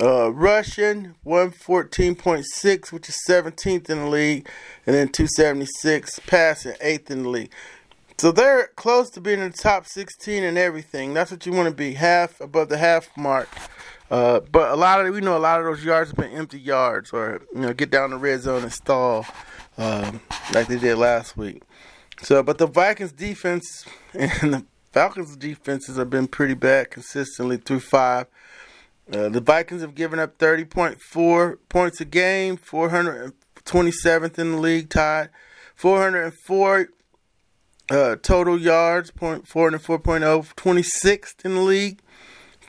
Uh, 0.00 0.30
rushing 0.30 1.14
114.6, 1.24 2.92
which 2.92 3.08
is 3.08 3.18
17th 3.26 3.88
in 3.88 3.98
the 3.98 4.06
league, 4.06 4.46
and 4.86 4.94
then 4.94 5.08
276 5.08 6.20
passing, 6.26 6.72
8th 6.72 7.10
in 7.10 7.22
the 7.22 7.28
league. 7.30 7.50
So 8.18 8.32
they're 8.32 8.68
close 8.76 9.10
to 9.10 9.20
being 9.20 9.40
in 9.40 9.50
the 9.50 9.56
top 9.56 9.86
16 9.86 10.42
and 10.42 10.56
everything. 10.56 11.14
That's 11.14 11.30
what 11.30 11.44
you 11.44 11.52
want 11.52 11.68
to 11.68 11.74
be, 11.74 11.94
half 11.94 12.40
above 12.40 12.70
the 12.70 12.78
half 12.78 13.08
mark. 13.16 13.48
Uh, 14.10 14.40
but 14.40 14.70
a 14.70 14.76
lot 14.76 15.04
of 15.04 15.12
we 15.12 15.20
know 15.20 15.36
a 15.36 15.38
lot 15.38 15.60
of 15.60 15.66
those 15.66 15.84
yards 15.84 16.10
have 16.10 16.16
been 16.16 16.32
empty 16.32 16.60
yards, 16.60 17.12
or 17.12 17.42
you 17.54 17.60
know, 17.60 17.72
get 17.72 17.90
down 17.90 18.10
the 18.10 18.16
red 18.16 18.40
zone 18.40 18.62
and 18.62 18.72
stall, 18.72 19.26
um, 19.78 20.20
like 20.52 20.68
they 20.68 20.78
did 20.78 20.96
last 20.96 21.36
week. 21.36 21.62
So, 22.22 22.42
but 22.42 22.58
the 22.58 22.66
Vikings 22.66 23.12
defense 23.12 23.84
and 24.14 24.54
the 24.54 24.64
Falcons 24.92 25.36
defenses 25.36 25.96
have 25.96 26.08
been 26.08 26.28
pretty 26.28 26.54
bad 26.54 26.90
consistently 26.90 27.56
through 27.58 27.80
five. 27.80 28.26
Uh, 29.12 29.28
the 29.28 29.40
Vikings 29.40 29.82
have 29.82 29.94
given 29.94 30.18
up 30.18 30.36
30.4 30.38 31.58
points 31.68 32.00
a 32.00 32.04
game, 32.04 32.58
427th 32.58 34.36
in 34.38 34.52
the 34.52 34.58
league, 34.58 34.90
tied. 34.90 35.30
404 35.76 36.88
uh, 37.88 38.16
total 38.16 38.58
yards, 38.58 39.12
point 39.12 39.44
404.0, 39.44 40.54
26th 40.54 41.44
in 41.44 41.54
the 41.54 41.60
league. 41.60 42.00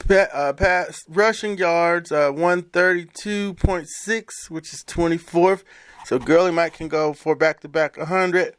Pa- 0.07 0.27
uh, 0.31 0.53
pass 0.53 1.03
rushing 1.09 1.57
yards, 1.57 2.11
uh, 2.11 2.31
132.6, 2.31 4.49
which 4.49 4.71
is 4.71 4.83
24th. 4.83 5.63
So 6.05 6.19
Gurley 6.19 6.51
might 6.51 6.73
can 6.73 6.87
go 6.87 7.13
for 7.13 7.35
back 7.35 7.61
to 7.61 7.67
back 7.67 7.97
100. 7.97 8.55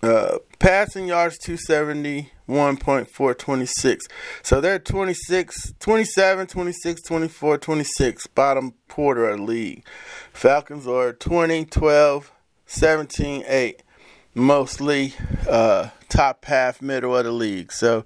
Uh, 0.00 0.38
passing 0.60 1.08
yards 1.08 1.40
271.426. 1.40 4.02
So 4.42 4.60
they're 4.60 4.78
26, 4.78 5.72
27, 5.80 6.46
26, 6.46 7.02
24, 7.02 7.58
26, 7.58 8.28
bottom 8.28 8.74
quarter 8.88 9.28
of 9.28 9.38
the 9.38 9.44
league. 9.44 9.84
Falcons 10.32 10.86
are 10.86 11.12
20, 11.12 11.64
12, 11.64 12.32
17, 12.66 13.42
8. 13.46 13.82
Mostly 14.34 15.14
uh, 15.48 15.88
top 16.08 16.44
half, 16.44 16.80
middle 16.80 17.16
of 17.16 17.24
the 17.24 17.32
league. 17.32 17.72
So 17.72 18.04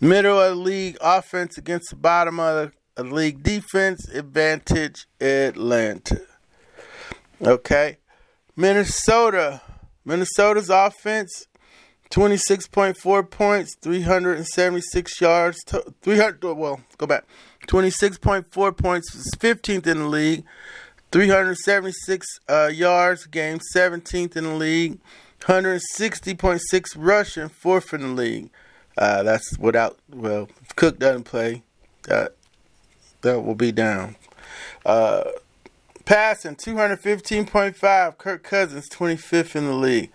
middle 0.00 0.40
of 0.40 0.56
the 0.56 0.62
league 0.62 0.96
offense 1.00 1.56
against 1.56 1.90
the 1.90 1.96
bottom 1.96 2.40
of 2.40 2.72
the 2.96 3.04
league 3.04 3.44
defense, 3.44 4.08
advantage 4.08 5.06
Atlanta. 5.20 6.22
Okay. 7.40 7.98
Minnesota 8.56 9.60
Minnesota's 10.08 10.70
offense, 10.70 11.46
26.4 12.10 13.30
points, 13.30 13.76
376 13.82 15.20
yards, 15.20 15.58
300, 16.00 16.54
well, 16.54 16.80
go 16.96 17.06
back. 17.06 17.24
26.4 17.66 18.76
points, 18.76 19.36
15th 19.36 19.86
in 19.86 19.98
the 19.98 20.06
league, 20.06 20.44
376 21.12 22.26
uh, 22.48 22.70
yards 22.72 23.26
game, 23.26 23.58
17th 23.76 24.34
in 24.34 24.44
the 24.44 24.54
league, 24.54 24.98
160.6 25.40 26.94
rushing, 26.96 27.50
4th 27.50 27.92
in 27.92 28.00
the 28.00 28.08
league. 28.08 28.48
Uh, 28.96 29.22
that's 29.22 29.58
without, 29.58 29.98
well, 30.08 30.48
Cook 30.74 30.98
doesn't 30.98 31.24
play, 31.24 31.62
that, 32.04 32.34
that 33.20 33.42
will 33.42 33.54
be 33.54 33.72
down. 33.72 34.16
Uh, 34.86 35.24
Passing 36.08 36.56
215.5. 36.56 38.16
Kirk 38.16 38.42
Cousins 38.42 38.88
25th 38.88 39.54
in 39.54 39.66
the 39.66 39.74
league. 39.74 40.10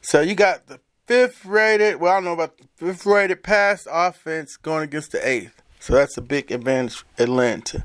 So 0.00 0.22
you 0.22 0.34
got 0.34 0.68
the 0.68 0.80
fifth 1.06 1.44
rated. 1.44 2.00
Well, 2.00 2.12
I 2.12 2.16
don't 2.16 2.24
know 2.24 2.32
about 2.32 2.56
the 2.56 2.66
fifth 2.76 3.04
rated 3.04 3.42
pass 3.42 3.86
offense 3.92 4.56
going 4.56 4.84
against 4.84 5.12
the 5.12 5.28
eighth. 5.28 5.60
So 5.80 5.92
that's 5.92 6.16
a 6.16 6.22
big 6.22 6.50
advantage 6.50 7.04
Atlanta. 7.18 7.84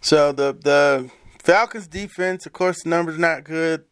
So 0.00 0.32
the 0.32 0.54
the 0.54 1.10
Falcons 1.42 1.88
defense, 1.88 2.46
of 2.46 2.54
course, 2.54 2.82
the 2.82 2.88
numbers 2.88 3.18
not 3.18 3.44
good. 3.44 3.84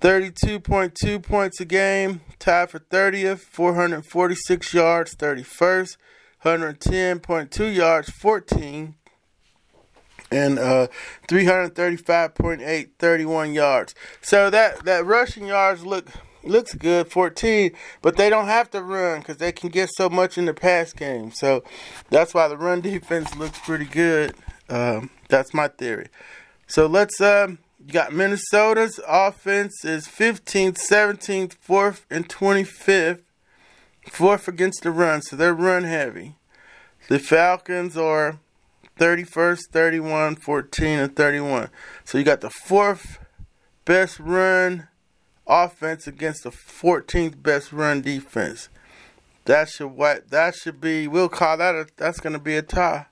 32.2 0.00 1.22
points 1.22 1.60
a 1.60 1.66
game, 1.66 2.22
tied 2.38 2.70
for 2.70 2.78
30th, 2.78 3.40
446 3.40 4.72
yards, 4.72 5.14
31st, 5.16 5.98
110.2 6.42 7.74
yards, 7.74 8.08
14 8.08 8.94
and 10.32 10.58
uh, 10.58 10.88
335.8, 11.28 12.88
31 12.98 13.54
yards. 13.54 13.94
So 14.20 14.50
that, 14.50 14.84
that 14.84 15.04
rushing 15.04 15.46
yards 15.46 15.84
look 15.84 16.08
looks 16.44 16.74
good, 16.74 17.08
14, 17.08 17.70
but 18.00 18.16
they 18.16 18.28
don't 18.28 18.46
have 18.46 18.68
to 18.70 18.82
run 18.82 19.20
because 19.20 19.36
they 19.36 19.52
can 19.52 19.68
get 19.68 19.88
so 19.94 20.08
much 20.08 20.36
in 20.36 20.46
the 20.46 20.54
pass 20.54 20.92
game. 20.92 21.30
So 21.30 21.62
that's 22.10 22.34
why 22.34 22.48
the 22.48 22.56
run 22.56 22.80
defense 22.82 23.34
looks 23.36 23.58
pretty 23.60 23.84
good. 23.84 24.34
Um, 24.68 25.10
that's 25.28 25.54
my 25.54 25.68
theory. 25.68 26.08
So 26.66 26.86
let's 26.86 27.20
um, 27.20 27.58
you 27.84 27.92
got 27.92 28.12
Minnesota's 28.12 29.00
offense 29.06 29.84
is 29.84 30.06
15th, 30.06 30.78
17th, 30.78 31.56
4th, 31.66 32.02
and 32.10 32.28
25th. 32.28 33.22
Fourth 34.10 34.48
against 34.48 34.82
the 34.82 34.90
run, 34.90 35.22
so 35.22 35.36
they're 35.36 35.54
run 35.54 35.84
heavy. 35.84 36.34
The 37.08 37.18
Falcons 37.18 37.96
are 37.96 38.40
31st, 38.98 39.60
31, 39.70 40.36
14, 40.36 40.98
and 40.98 41.16
31. 41.16 41.68
So 42.04 42.18
you 42.18 42.24
got 42.24 42.40
the 42.40 42.50
fourth 42.50 43.18
best 43.84 44.18
run 44.20 44.88
offense 45.46 46.06
against 46.06 46.44
the 46.44 46.50
14th 46.50 47.42
best 47.42 47.72
run 47.72 48.00
defense. 48.00 48.68
That 49.44 49.68
should 49.68 49.88
what 49.88 50.30
that 50.30 50.54
should 50.54 50.80
be. 50.80 51.08
We'll 51.08 51.28
call 51.28 51.56
that 51.56 51.74
a, 51.74 51.86
that's 51.96 52.20
going 52.20 52.34
to 52.34 52.38
be 52.38 52.56
a 52.56 52.62
tie. 52.62 53.06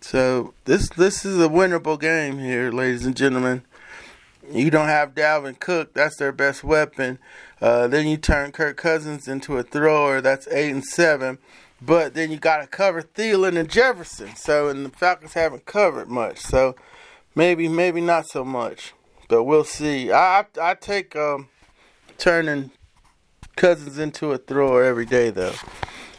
So 0.00 0.54
this 0.64 0.88
this 0.90 1.24
is 1.24 1.38
a 1.38 1.48
winnable 1.48 2.00
game 2.00 2.38
here, 2.38 2.70
ladies 2.70 3.04
and 3.04 3.16
gentlemen. 3.16 3.62
You 4.50 4.70
don't 4.70 4.88
have 4.88 5.14
Dalvin 5.14 5.60
Cook, 5.60 5.94
that's 5.94 6.16
their 6.16 6.32
best 6.32 6.64
weapon. 6.64 7.18
Uh, 7.60 7.86
then 7.86 8.08
you 8.08 8.16
turn 8.16 8.50
Kirk 8.50 8.76
Cousins 8.76 9.28
into 9.28 9.56
a 9.58 9.62
thrower, 9.62 10.20
that's 10.20 10.48
eight 10.48 10.70
and 10.70 10.84
seven. 10.84 11.38
But 11.82 12.14
then 12.14 12.30
you 12.30 12.36
got 12.36 12.58
to 12.58 12.66
cover 12.66 13.02
Thielen 13.02 13.58
and 13.58 13.68
Jefferson. 13.70 14.36
So, 14.36 14.68
and 14.68 14.86
the 14.86 14.90
Falcons 14.90 15.32
haven't 15.32 15.64
covered 15.64 16.08
much. 16.08 16.38
So, 16.38 16.76
maybe, 17.34 17.68
maybe 17.68 18.00
not 18.00 18.26
so 18.28 18.44
much. 18.44 18.92
But 19.28 19.44
we'll 19.44 19.64
see. 19.64 20.10
I 20.10 20.40
I, 20.40 20.44
I 20.60 20.74
take 20.74 21.16
um, 21.16 21.48
turning 22.18 22.70
Cousins 23.56 23.98
into 23.98 24.32
a 24.32 24.38
thrower 24.38 24.84
every 24.84 25.06
day, 25.06 25.30
though. 25.30 25.54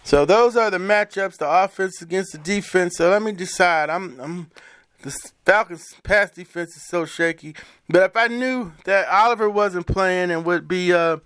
So 0.03 0.25
those 0.25 0.55
are 0.55 0.71
the 0.71 0.77
matchups: 0.77 1.37
the 1.37 1.49
offense 1.49 2.01
against 2.01 2.31
the 2.31 2.37
defense. 2.37 2.97
So 2.97 3.09
let 3.09 3.21
me 3.21 3.31
decide. 3.31 3.89
I'm, 3.89 4.19
I'm 4.19 4.51
the 5.01 5.11
Falcons' 5.45 5.95
pass 6.03 6.31
defense 6.31 6.75
is 6.75 6.87
so 6.87 7.05
shaky. 7.05 7.55
But 7.89 8.03
if 8.03 8.15
I 8.15 8.27
knew 8.27 8.73
that 8.85 9.07
Oliver 9.07 9.49
wasn't 9.49 9.87
playing 9.87 10.31
and 10.31 10.45
would 10.45 10.67
be 10.67 10.93
uh, 10.93 11.17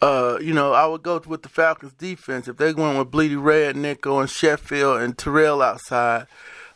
uh, 0.00 0.38
you 0.40 0.54
know, 0.54 0.72
I 0.72 0.86
would 0.86 1.02
go 1.02 1.20
with 1.26 1.42
the 1.42 1.48
Falcons 1.48 1.92
defense. 1.94 2.48
If 2.48 2.56
they 2.56 2.72
went 2.72 2.98
with 2.98 3.10
Blidi 3.10 3.40
Wreh, 3.40 3.72
Nico, 3.72 4.20
and 4.20 4.30
Sheffield 4.30 5.00
and 5.00 5.18
Terrell 5.18 5.60
outside, 5.60 6.26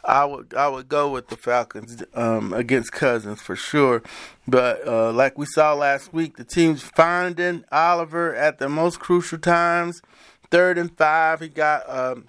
I 0.04 0.24
would 0.24 0.54
I 0.54 0.66
would 0.68 0.88
go 0.88 1.10
with 1.10 1.28
the 1.28 1.36
Falcons 1.36 2.02
um, 2.14 2.52
against 2.52 2.92
Cousins 2.92 3.40
for 3.40 3.54
sure. 3.54 4.02
But 4.48 4.86
uh, 4.86 5.12
like 5.12 5.38
we 5.38 5.46
saw 5.46 5.74
last 5.74 6.12
week, 6.12 6.36
the 6.36 6.44
team's 6.44 6.82
finding 6.82 7.64
Oliver 7.70 8.34
at 8.34 8.58
the 8.58 8.68
most 8.68 8.98
crucial 8.98 9.38
times. 9.38 10.02
Third 10.50 10.76
and 10.76 10.96
five, 10.96 11.40
he 11.40 11.48
got 11.48 11.88
um, 11.88 12.28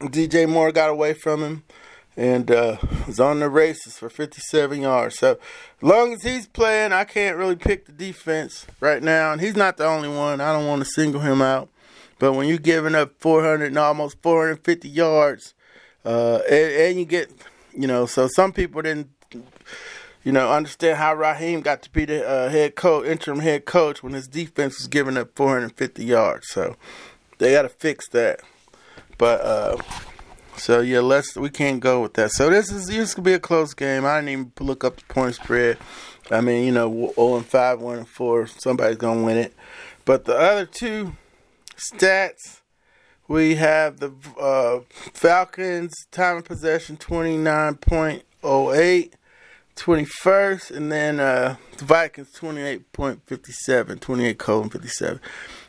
DJ 0.00 0.48
Moore 0.48 0.70
got 0.70 0.90
away 0.90 1.14
from 1.14 1.42
him 1.42 1.64
and 2.18 2.50
uh, 2.50 2.76
was 3.06 3.20
on 3.20 3.38
the 3.38 3.48
races 3.48 3.96
for 3.96 4.10
57 4.10 4.82
yards. 4.82 5.16
So, 5.16 5.38
as 5.80 5.82
long 5.82 6.12
as 6.12 6.24
he's 6.24 6.48
playing, 6.48 6.92
I 6.92 7.04
can't 7.04 7.36
really 7.36 7.54
pick 7.54 7.86
the 7.86 7.92
defense 7.92 8.66
right 8.80 9.00
now. 9.00 9.30
And 9.30 9.40
he's 9.40 9.54
not 9.54 9.76
the 9.76 9.86
only 9.86 10.08
one. 10.08 10.40
I 10.40 10.52
don't 10.52 10.66
want 10.66 10.82
to 10.82 10.90
single 10.90 11.20
him 11.20 11.40
out. 11.40 11.68
But 12.18 12.32
when 12.32 12.48
you're 12.48 12.58
giving 12.58 12.96
up 12.96 13.12
400 13.20 13.66
and 13.66 13.78
almost 13.78 14.20
450 14.20 14.88
yards, 14.88 15.54
uh, 16.04 16.40
and, 16.50 16.72
and, 16.72 16.98
you 16.98 17.04
get, 17.04 17.30
you 17.72 17.86
know, 17.86 18.04
so 18.06 18.26
some 18.26 18.52
people 18.52 18.82
didn't, 18.82 19.10
you 20.24 20.32
know, 20.32 20.52
understand 20.52 20.98
how 20.98 21.14
Raheem 21.14 21.60
got 21.60 21.82
to 21.82 21.90
be 21.90 22.04
the 22.04 22.28
uh, 22.28 22.48
head 22.48 22.74
coach, 22.74 23.06
interim 23.06 23.38
head 23.38 23.64
coach, 23.64 24.02
when 24.02 24.14
his 24.14 24.26
defense 24.26 24.78
was 24.78 24.88
giving 24.88 25.16
up 25.16 25.36
450 25.36 26.04
yards. 26.04 26.48
So 26.48 26.74
they 27.38 27.52
got 27.52 27.62
to 27.62 27.68
fix 27.68 28.08
that. 28.08 28.40
But 29.18 29.40
uh, 29.42 29.76
so 30.58 30.80
yeah, 30.80 31.00
let's 31.00 31.36
we 31.36 31.50
can't 31.50 31.80
go 31.80 32.00
with 32.02 32.14
that. 32.14 32.32
So 32.32 32.50
this 32.50 32.70
is 32.70 32.86
this 32.86 33.14
could 33.14 33.24
be 33.24 33.34
a 33.34 33.38
close 33.38 33.74
game. 33.74 34.04
I 34.04 34.20
didn't 34.20 34.30
even 34.30 34.52
look 34.60 34.82
up 34.84 34.96
the 34.96 35.04
point 35.04 35.36
spread. 35.36 35.78
I 36.30 36.40
mean, 36.40 36.64
you 36.66 36.72
know, 36.72 37.12
0 37.16 37.36
and 37.36 37.46
5, 37.46 37.80
1 37.80 37.98
and 37.98 38.08
4, 38.08 38.46
somebody's 38.46 38.98
gonna 38.98 39.22
win 39.22 39.38
it. 39.38 39.54
But 40.04 40.26
the 40.26 40.36
other 40.36 40.66
two 40.66 41.16
stats, 41.76 42.60
we 43.26 43.54
have 43.54 44.00
the 44.00 44.12
uh, 44.40 44.80
Falcons 45.14 45.94
time 46.10 46.36
of 46.38 46.44
possession 46.44 46.98
29.08, 46.98 49.12
21st, 49.76 50.76
and 50.76 50.92
then 50.92 51.20
uh, 51.20 51.56
the 51.76 51.84
Vikings 51.84 52.32
28.57, 52.38 54.00
28 54.00 54.38
colon 54.38 54.70
57. 54.70 55.20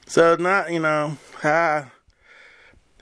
So 0.08 0.36
not 0.36 0.74
you 0.74 0.80
know 0.80 1.18
high 1.42 1.92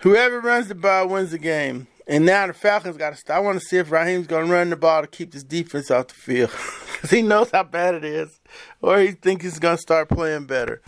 Whoever 0.01 0.39
runs 0.39 0.67
the 0.67 0.75
ball 0.75 1.07
wins 1.09 1.31
the 1.31 1.39
game. 1.39 1.87
And 2.07 2.25
now 2.25 2.47
the 2.47 2.53
Falcons 2.53 2.95
got 2.95 3.09
to 3.09 3.17
start. 3.17 3.37
I 3.37 3.41
want 3.41 3.59
to 3.59 3.65
see 3.65 3.77
if 3.77 3.91
Raheem's 3.91 4.27
going 4.27 4.47
to 4.47 4.51
run 4.51 4.69
the 4.69 4.77
ball 4.77 5.01
to 5.01 5.07
keep 5.07 5.31
this 5.31 5.43
defense 5.43 5.91
off 5.91 6.07
the 6.07 6.13
field 6.13 6.51
because 6.93 7.09
he 7.09 7.21
knows 7.21 7.51
how 7.51 7.63
bad 7.63 7.95
it 7.95 8.05
is, 8.05 8.39
or 8.81 8.99
he 8.99 9.11
thinks 9.11 9.43
he's 9.43 9.59
going 9.59 9.75
to 9.75 9.81
start 9.81 10.07
playing 10.07 10.45
better. 10.45 10.81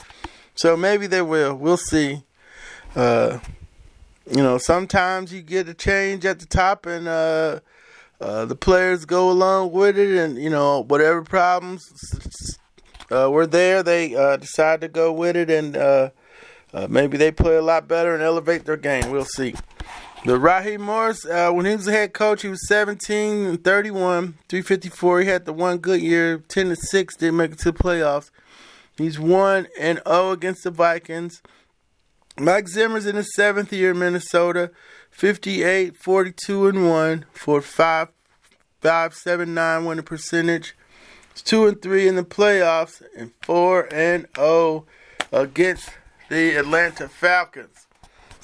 So 0.55 0.77
maybe 0.77 1.07
they 1.07 1.21
will. 1.21 1.55
We'll 1.55 1.77
see. 1.77 2.23
Uh, 2.95 3.39
you 4.29 4.41
know, 4.41 4.57
sometimes 4.57 5.33
you 5.33 5.41
get 5.41 5.67
a 5.67 5.73
change 5.73 6.25
at 6.25 6.39
the 6.39 6.45
top, 6.45 6.85
and 6.85 7.07
uh, 7.07 7.59
uh, 8.21 8.45
the 8.45 8.55
players 8.55 9.03
go 9.03 9.29
along 9.29 9.71
with 9.71 9.97
it, 9.97 10.17
and 10.17 10.41
you 10.41 10.49
know 10.49 10.83
whatever 10.83 11.21
problems 11.21 11.91
uh, 13.11 13.29
were 13.29 13.47
there, 13.47 13.83
they 13.83 14.15
uh, 14.15 14.37
decide 14.37 14.81
to 14.81 14.87
go 14.87 15.11
with 15.11 15.35
it, 15.35 15.49
and 15.49 15.75
uh, 16.73 16.87
maybe 16.89 17.17
they 17.17 17.31
play 17.31 17.55
a 17.55 17.61
lot 17.61 17.87
better 17.87 18.13
and 18.13 18.23
elevate 18.23 18.65
their 18.65 18.77
game. 18.77 19.09
We'll 19.09 19.25
see. 19.25 19.55
The 20.25 20.37
Raheem 20.37 20.81
Morris, 20.81 21.25
uh, 21.25 21.49
when 21.51 21.65
he 21.65 21.75
was 21.75 21.85
the 21.85 21.93
head 21.93 22.13
coach, 22.13 22.41
he 22.41 22.49
was 22.49 22.67
17 22.67 23.45
and 23.45 23.63
31, 23.63 24.37
354. 24.49 25.21
He 25.21 25.27
had 25.27 25.45
the 25.45 25.53
one 25.53 25.77
good 25.77 26.01
year, 26.01 26.39
10 26.39 26.67
and 26.67 26.77
6, 26.77 27.15
didn't 27.15 27.37
make 27.37 27.53
it 27.53 27.59
to 27.59 27.71
the 27.71 27.77
playoffs. 27.77 28.29
He's 28.97 29.17
1 29.17 29.67
and 29.79 30.01
0 30.05 30.31
against 30.31 30.65
the 30.65 30.71
Vikings. 30.71 31.41
Mike 32.37 32.67
Zimmer's 32.67 33.05
in 33.05 33.15
his 33.15 33.33
seventh 33.33 33.71
year 33.71 33.91
in 33.91 33.99
Minnesota, 33.99 34.71
58, 35.09 35.95
42 35.95 36.67
and 36.67 36.89
1 36.89 37.25
for 37.31 37.61
5, 37.61 38.09
579 38.81 39.85
winning 39.85 40.03
percentage. 40.03 40.75
It's 41.31 41.41
2 41.41 41.67
and 41.67 41.81
3 41.81 42.07
in 42.09 42.15
the 42.17 42.23
playoffs 42.23 43.01
and 43.17 43.31
4 43.41 43.87
and 43.93 44.27
0 44.35 44.85
against 45.31 45.91
the 46.29 46.55
Atlanta 46.55 47.09
Falcons. 47.09 47.87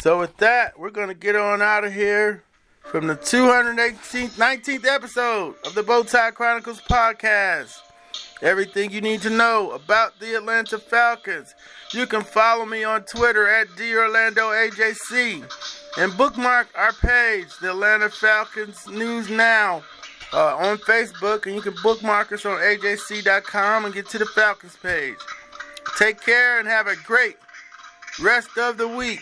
So 0.02 0.20
with 0.20 0.36
that, 0.38 0.78
we're 0.80 0.90
gonna 0.90 1.14
get 1.14 1.36
on 1.36 1.62
out 1.62 1.84
of 1.84 1.94
here 1.94 2.44
from 2.84 3.08
the 3.08 3.16
218th, 3.16 4.38
19th 4.38 4.86
episode 4.86 5.56
of 5.66 5.76
the 5.76 5.84
Bowtie 5.84 6.34
Chronicles 6.34 6.82
podcast. 6.82 7.80
Everything 8.42 8.92
you 8.92 9.02
need 9.02 9.22
to 9.22 9.30
know 9.30 9.72
about 9.72 10.20
the 10.20 10.36
Atlanta 10.36 10.78
Falcons. 10.78 11.56
You 11.92 12.06
can 12.06 12.22
follow 12.22 12.66
me 12.66 12.84
on 12.84 13.04
Twitter 13.04 13.48
at 13.48 13.68
DOrlandoAJC 13.70 15.44
and 15.98 16.18
bookmark 16.18 16.68
our 16.76 16.94
page, 16.94 17.48
the 17.62 17.70
Atlanta 17.70 18.10
Falcons 18.10 18.88
News 18.88 19.30
Now, 19.30 19.84
uh, 20.34 20.58
on 20.58 20.78
Facebook. 20.80 21.46
And 21.46 21.56
you 21.56 21.62
can 21.62 21.76
bookmark 21.82 22.32
us 22.34 22.46
on 22.46 22.60
AJC.com 22.60 23.86
and 23.86 23.94
get 23.94 24.10
to 24.10 24.18
the 24.18 24.26
Falcons 24.26 24.76
page. 24.76 25.18
Take 25.98 26.20
care 26.20 26.60
and 26.60 26.68
have 26.68 26.88
a 26.88 26.96
great 27.06 27.38
rest 28.22 28.58
of 28.58 28.78
the 28.78 28.88
week. 28.88 29.22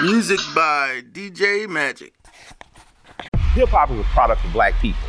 Music 0.00 0.38
by 0.54 1.02
DJ 1.12 1.68
Magic. 1.68 2.12
Hip 3.54 3.68
hop 3.68 3.90
is 3.90 4.00
a 4.00 4.04
product 4.04 4.44
of 4.44 4.52
black 4.52 4.74
people. 4.80 5.00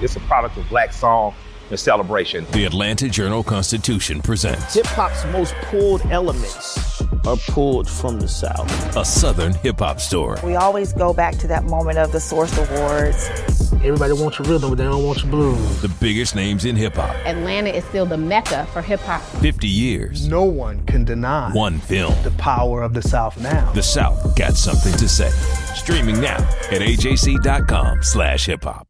It's 0.00 0.16
a 0.16 0.20
product 0.20 0.56
of 0.56 0.68
black 0.68 0.92
song 0.92 1.34
and 1.68 1.78
celebration. 1.78 2.46
The 2.52 2.64
Atlanta 2.64 3.08
Journal 3.08 3.42
Constitution 3.42 4.22
presents 4.22 4.74
Hip 4.74 4.86
hop's 4.86 5.24
most 5.26 5.54
pulled 5.64 6.04
elements 6.06 7.02
are 7.26 7.36
pulled 7.48 7.88
from 7.88 8.18
the 8.18 8.28
South. 8.28 8.96
a 8.96 9.04
Southern 9.04 9.54
hip 9.54 9.78
hop 9.78 10.00
story. 10.00 10.40
We 10.44 10.56
always 10.56 10.92
go 10.92 11.12
back 11.12 11.36
to 11.38 11.46
that 11.48 11.64
moment 11.64 11.98
of 11.98 12.12
the 12.12 12.20
Source 12.20 12.56
Awards. 12.56 13.69
Everybody 13.82 14.12
wants 14.12 14.38
your 14.38 14.46
rhythm, 14.46 14.70
but 14.70 14.76
they 14.76 14.84
don't 14.84 15.04
want 15.04 15.22
your 15.22 15.30
blues. 15.30 15.80
The 15.82 15.88
biggest 16.00 16.34
names 16.36 16.66
in 16.66 16.76
hip 16.76 16.94
hop. 16.96 17.14
Atlanta 17.26 17.70
is 17.70 17.82
still 17.86 18.04
the 18.04 18.18
mecca 18.18 18.66
for 18.72 18.82
hip 18.82 19.00
hop. 19.00 19.22
50 19.40 19.66
years. 19.66 20.28
No 20.28 20.44
one 20.44 20.84
can 20.86 21.04
deny 21.04 21.50
One 21.52 21.78
film. 21.78 22.14
the 22.22 22.30
power 22.32 22.82
of 22.82 22.92
the 22.92 23.00
South 23.02 23.40
now. 23.40 23.72
The 23.72 23.82
South 23.82 24.36
got 24.36 24.54
something 24.54 24.92
to 24.98 25.08
say. 25.08 25.30
Streaming 25.74 26.20
now 26.20 26.36
at 26.70 26.82
AJC.com 26.82 28.02
slash 28.02 28.46
hip 28.46 28.64
hop. 28.64 28.89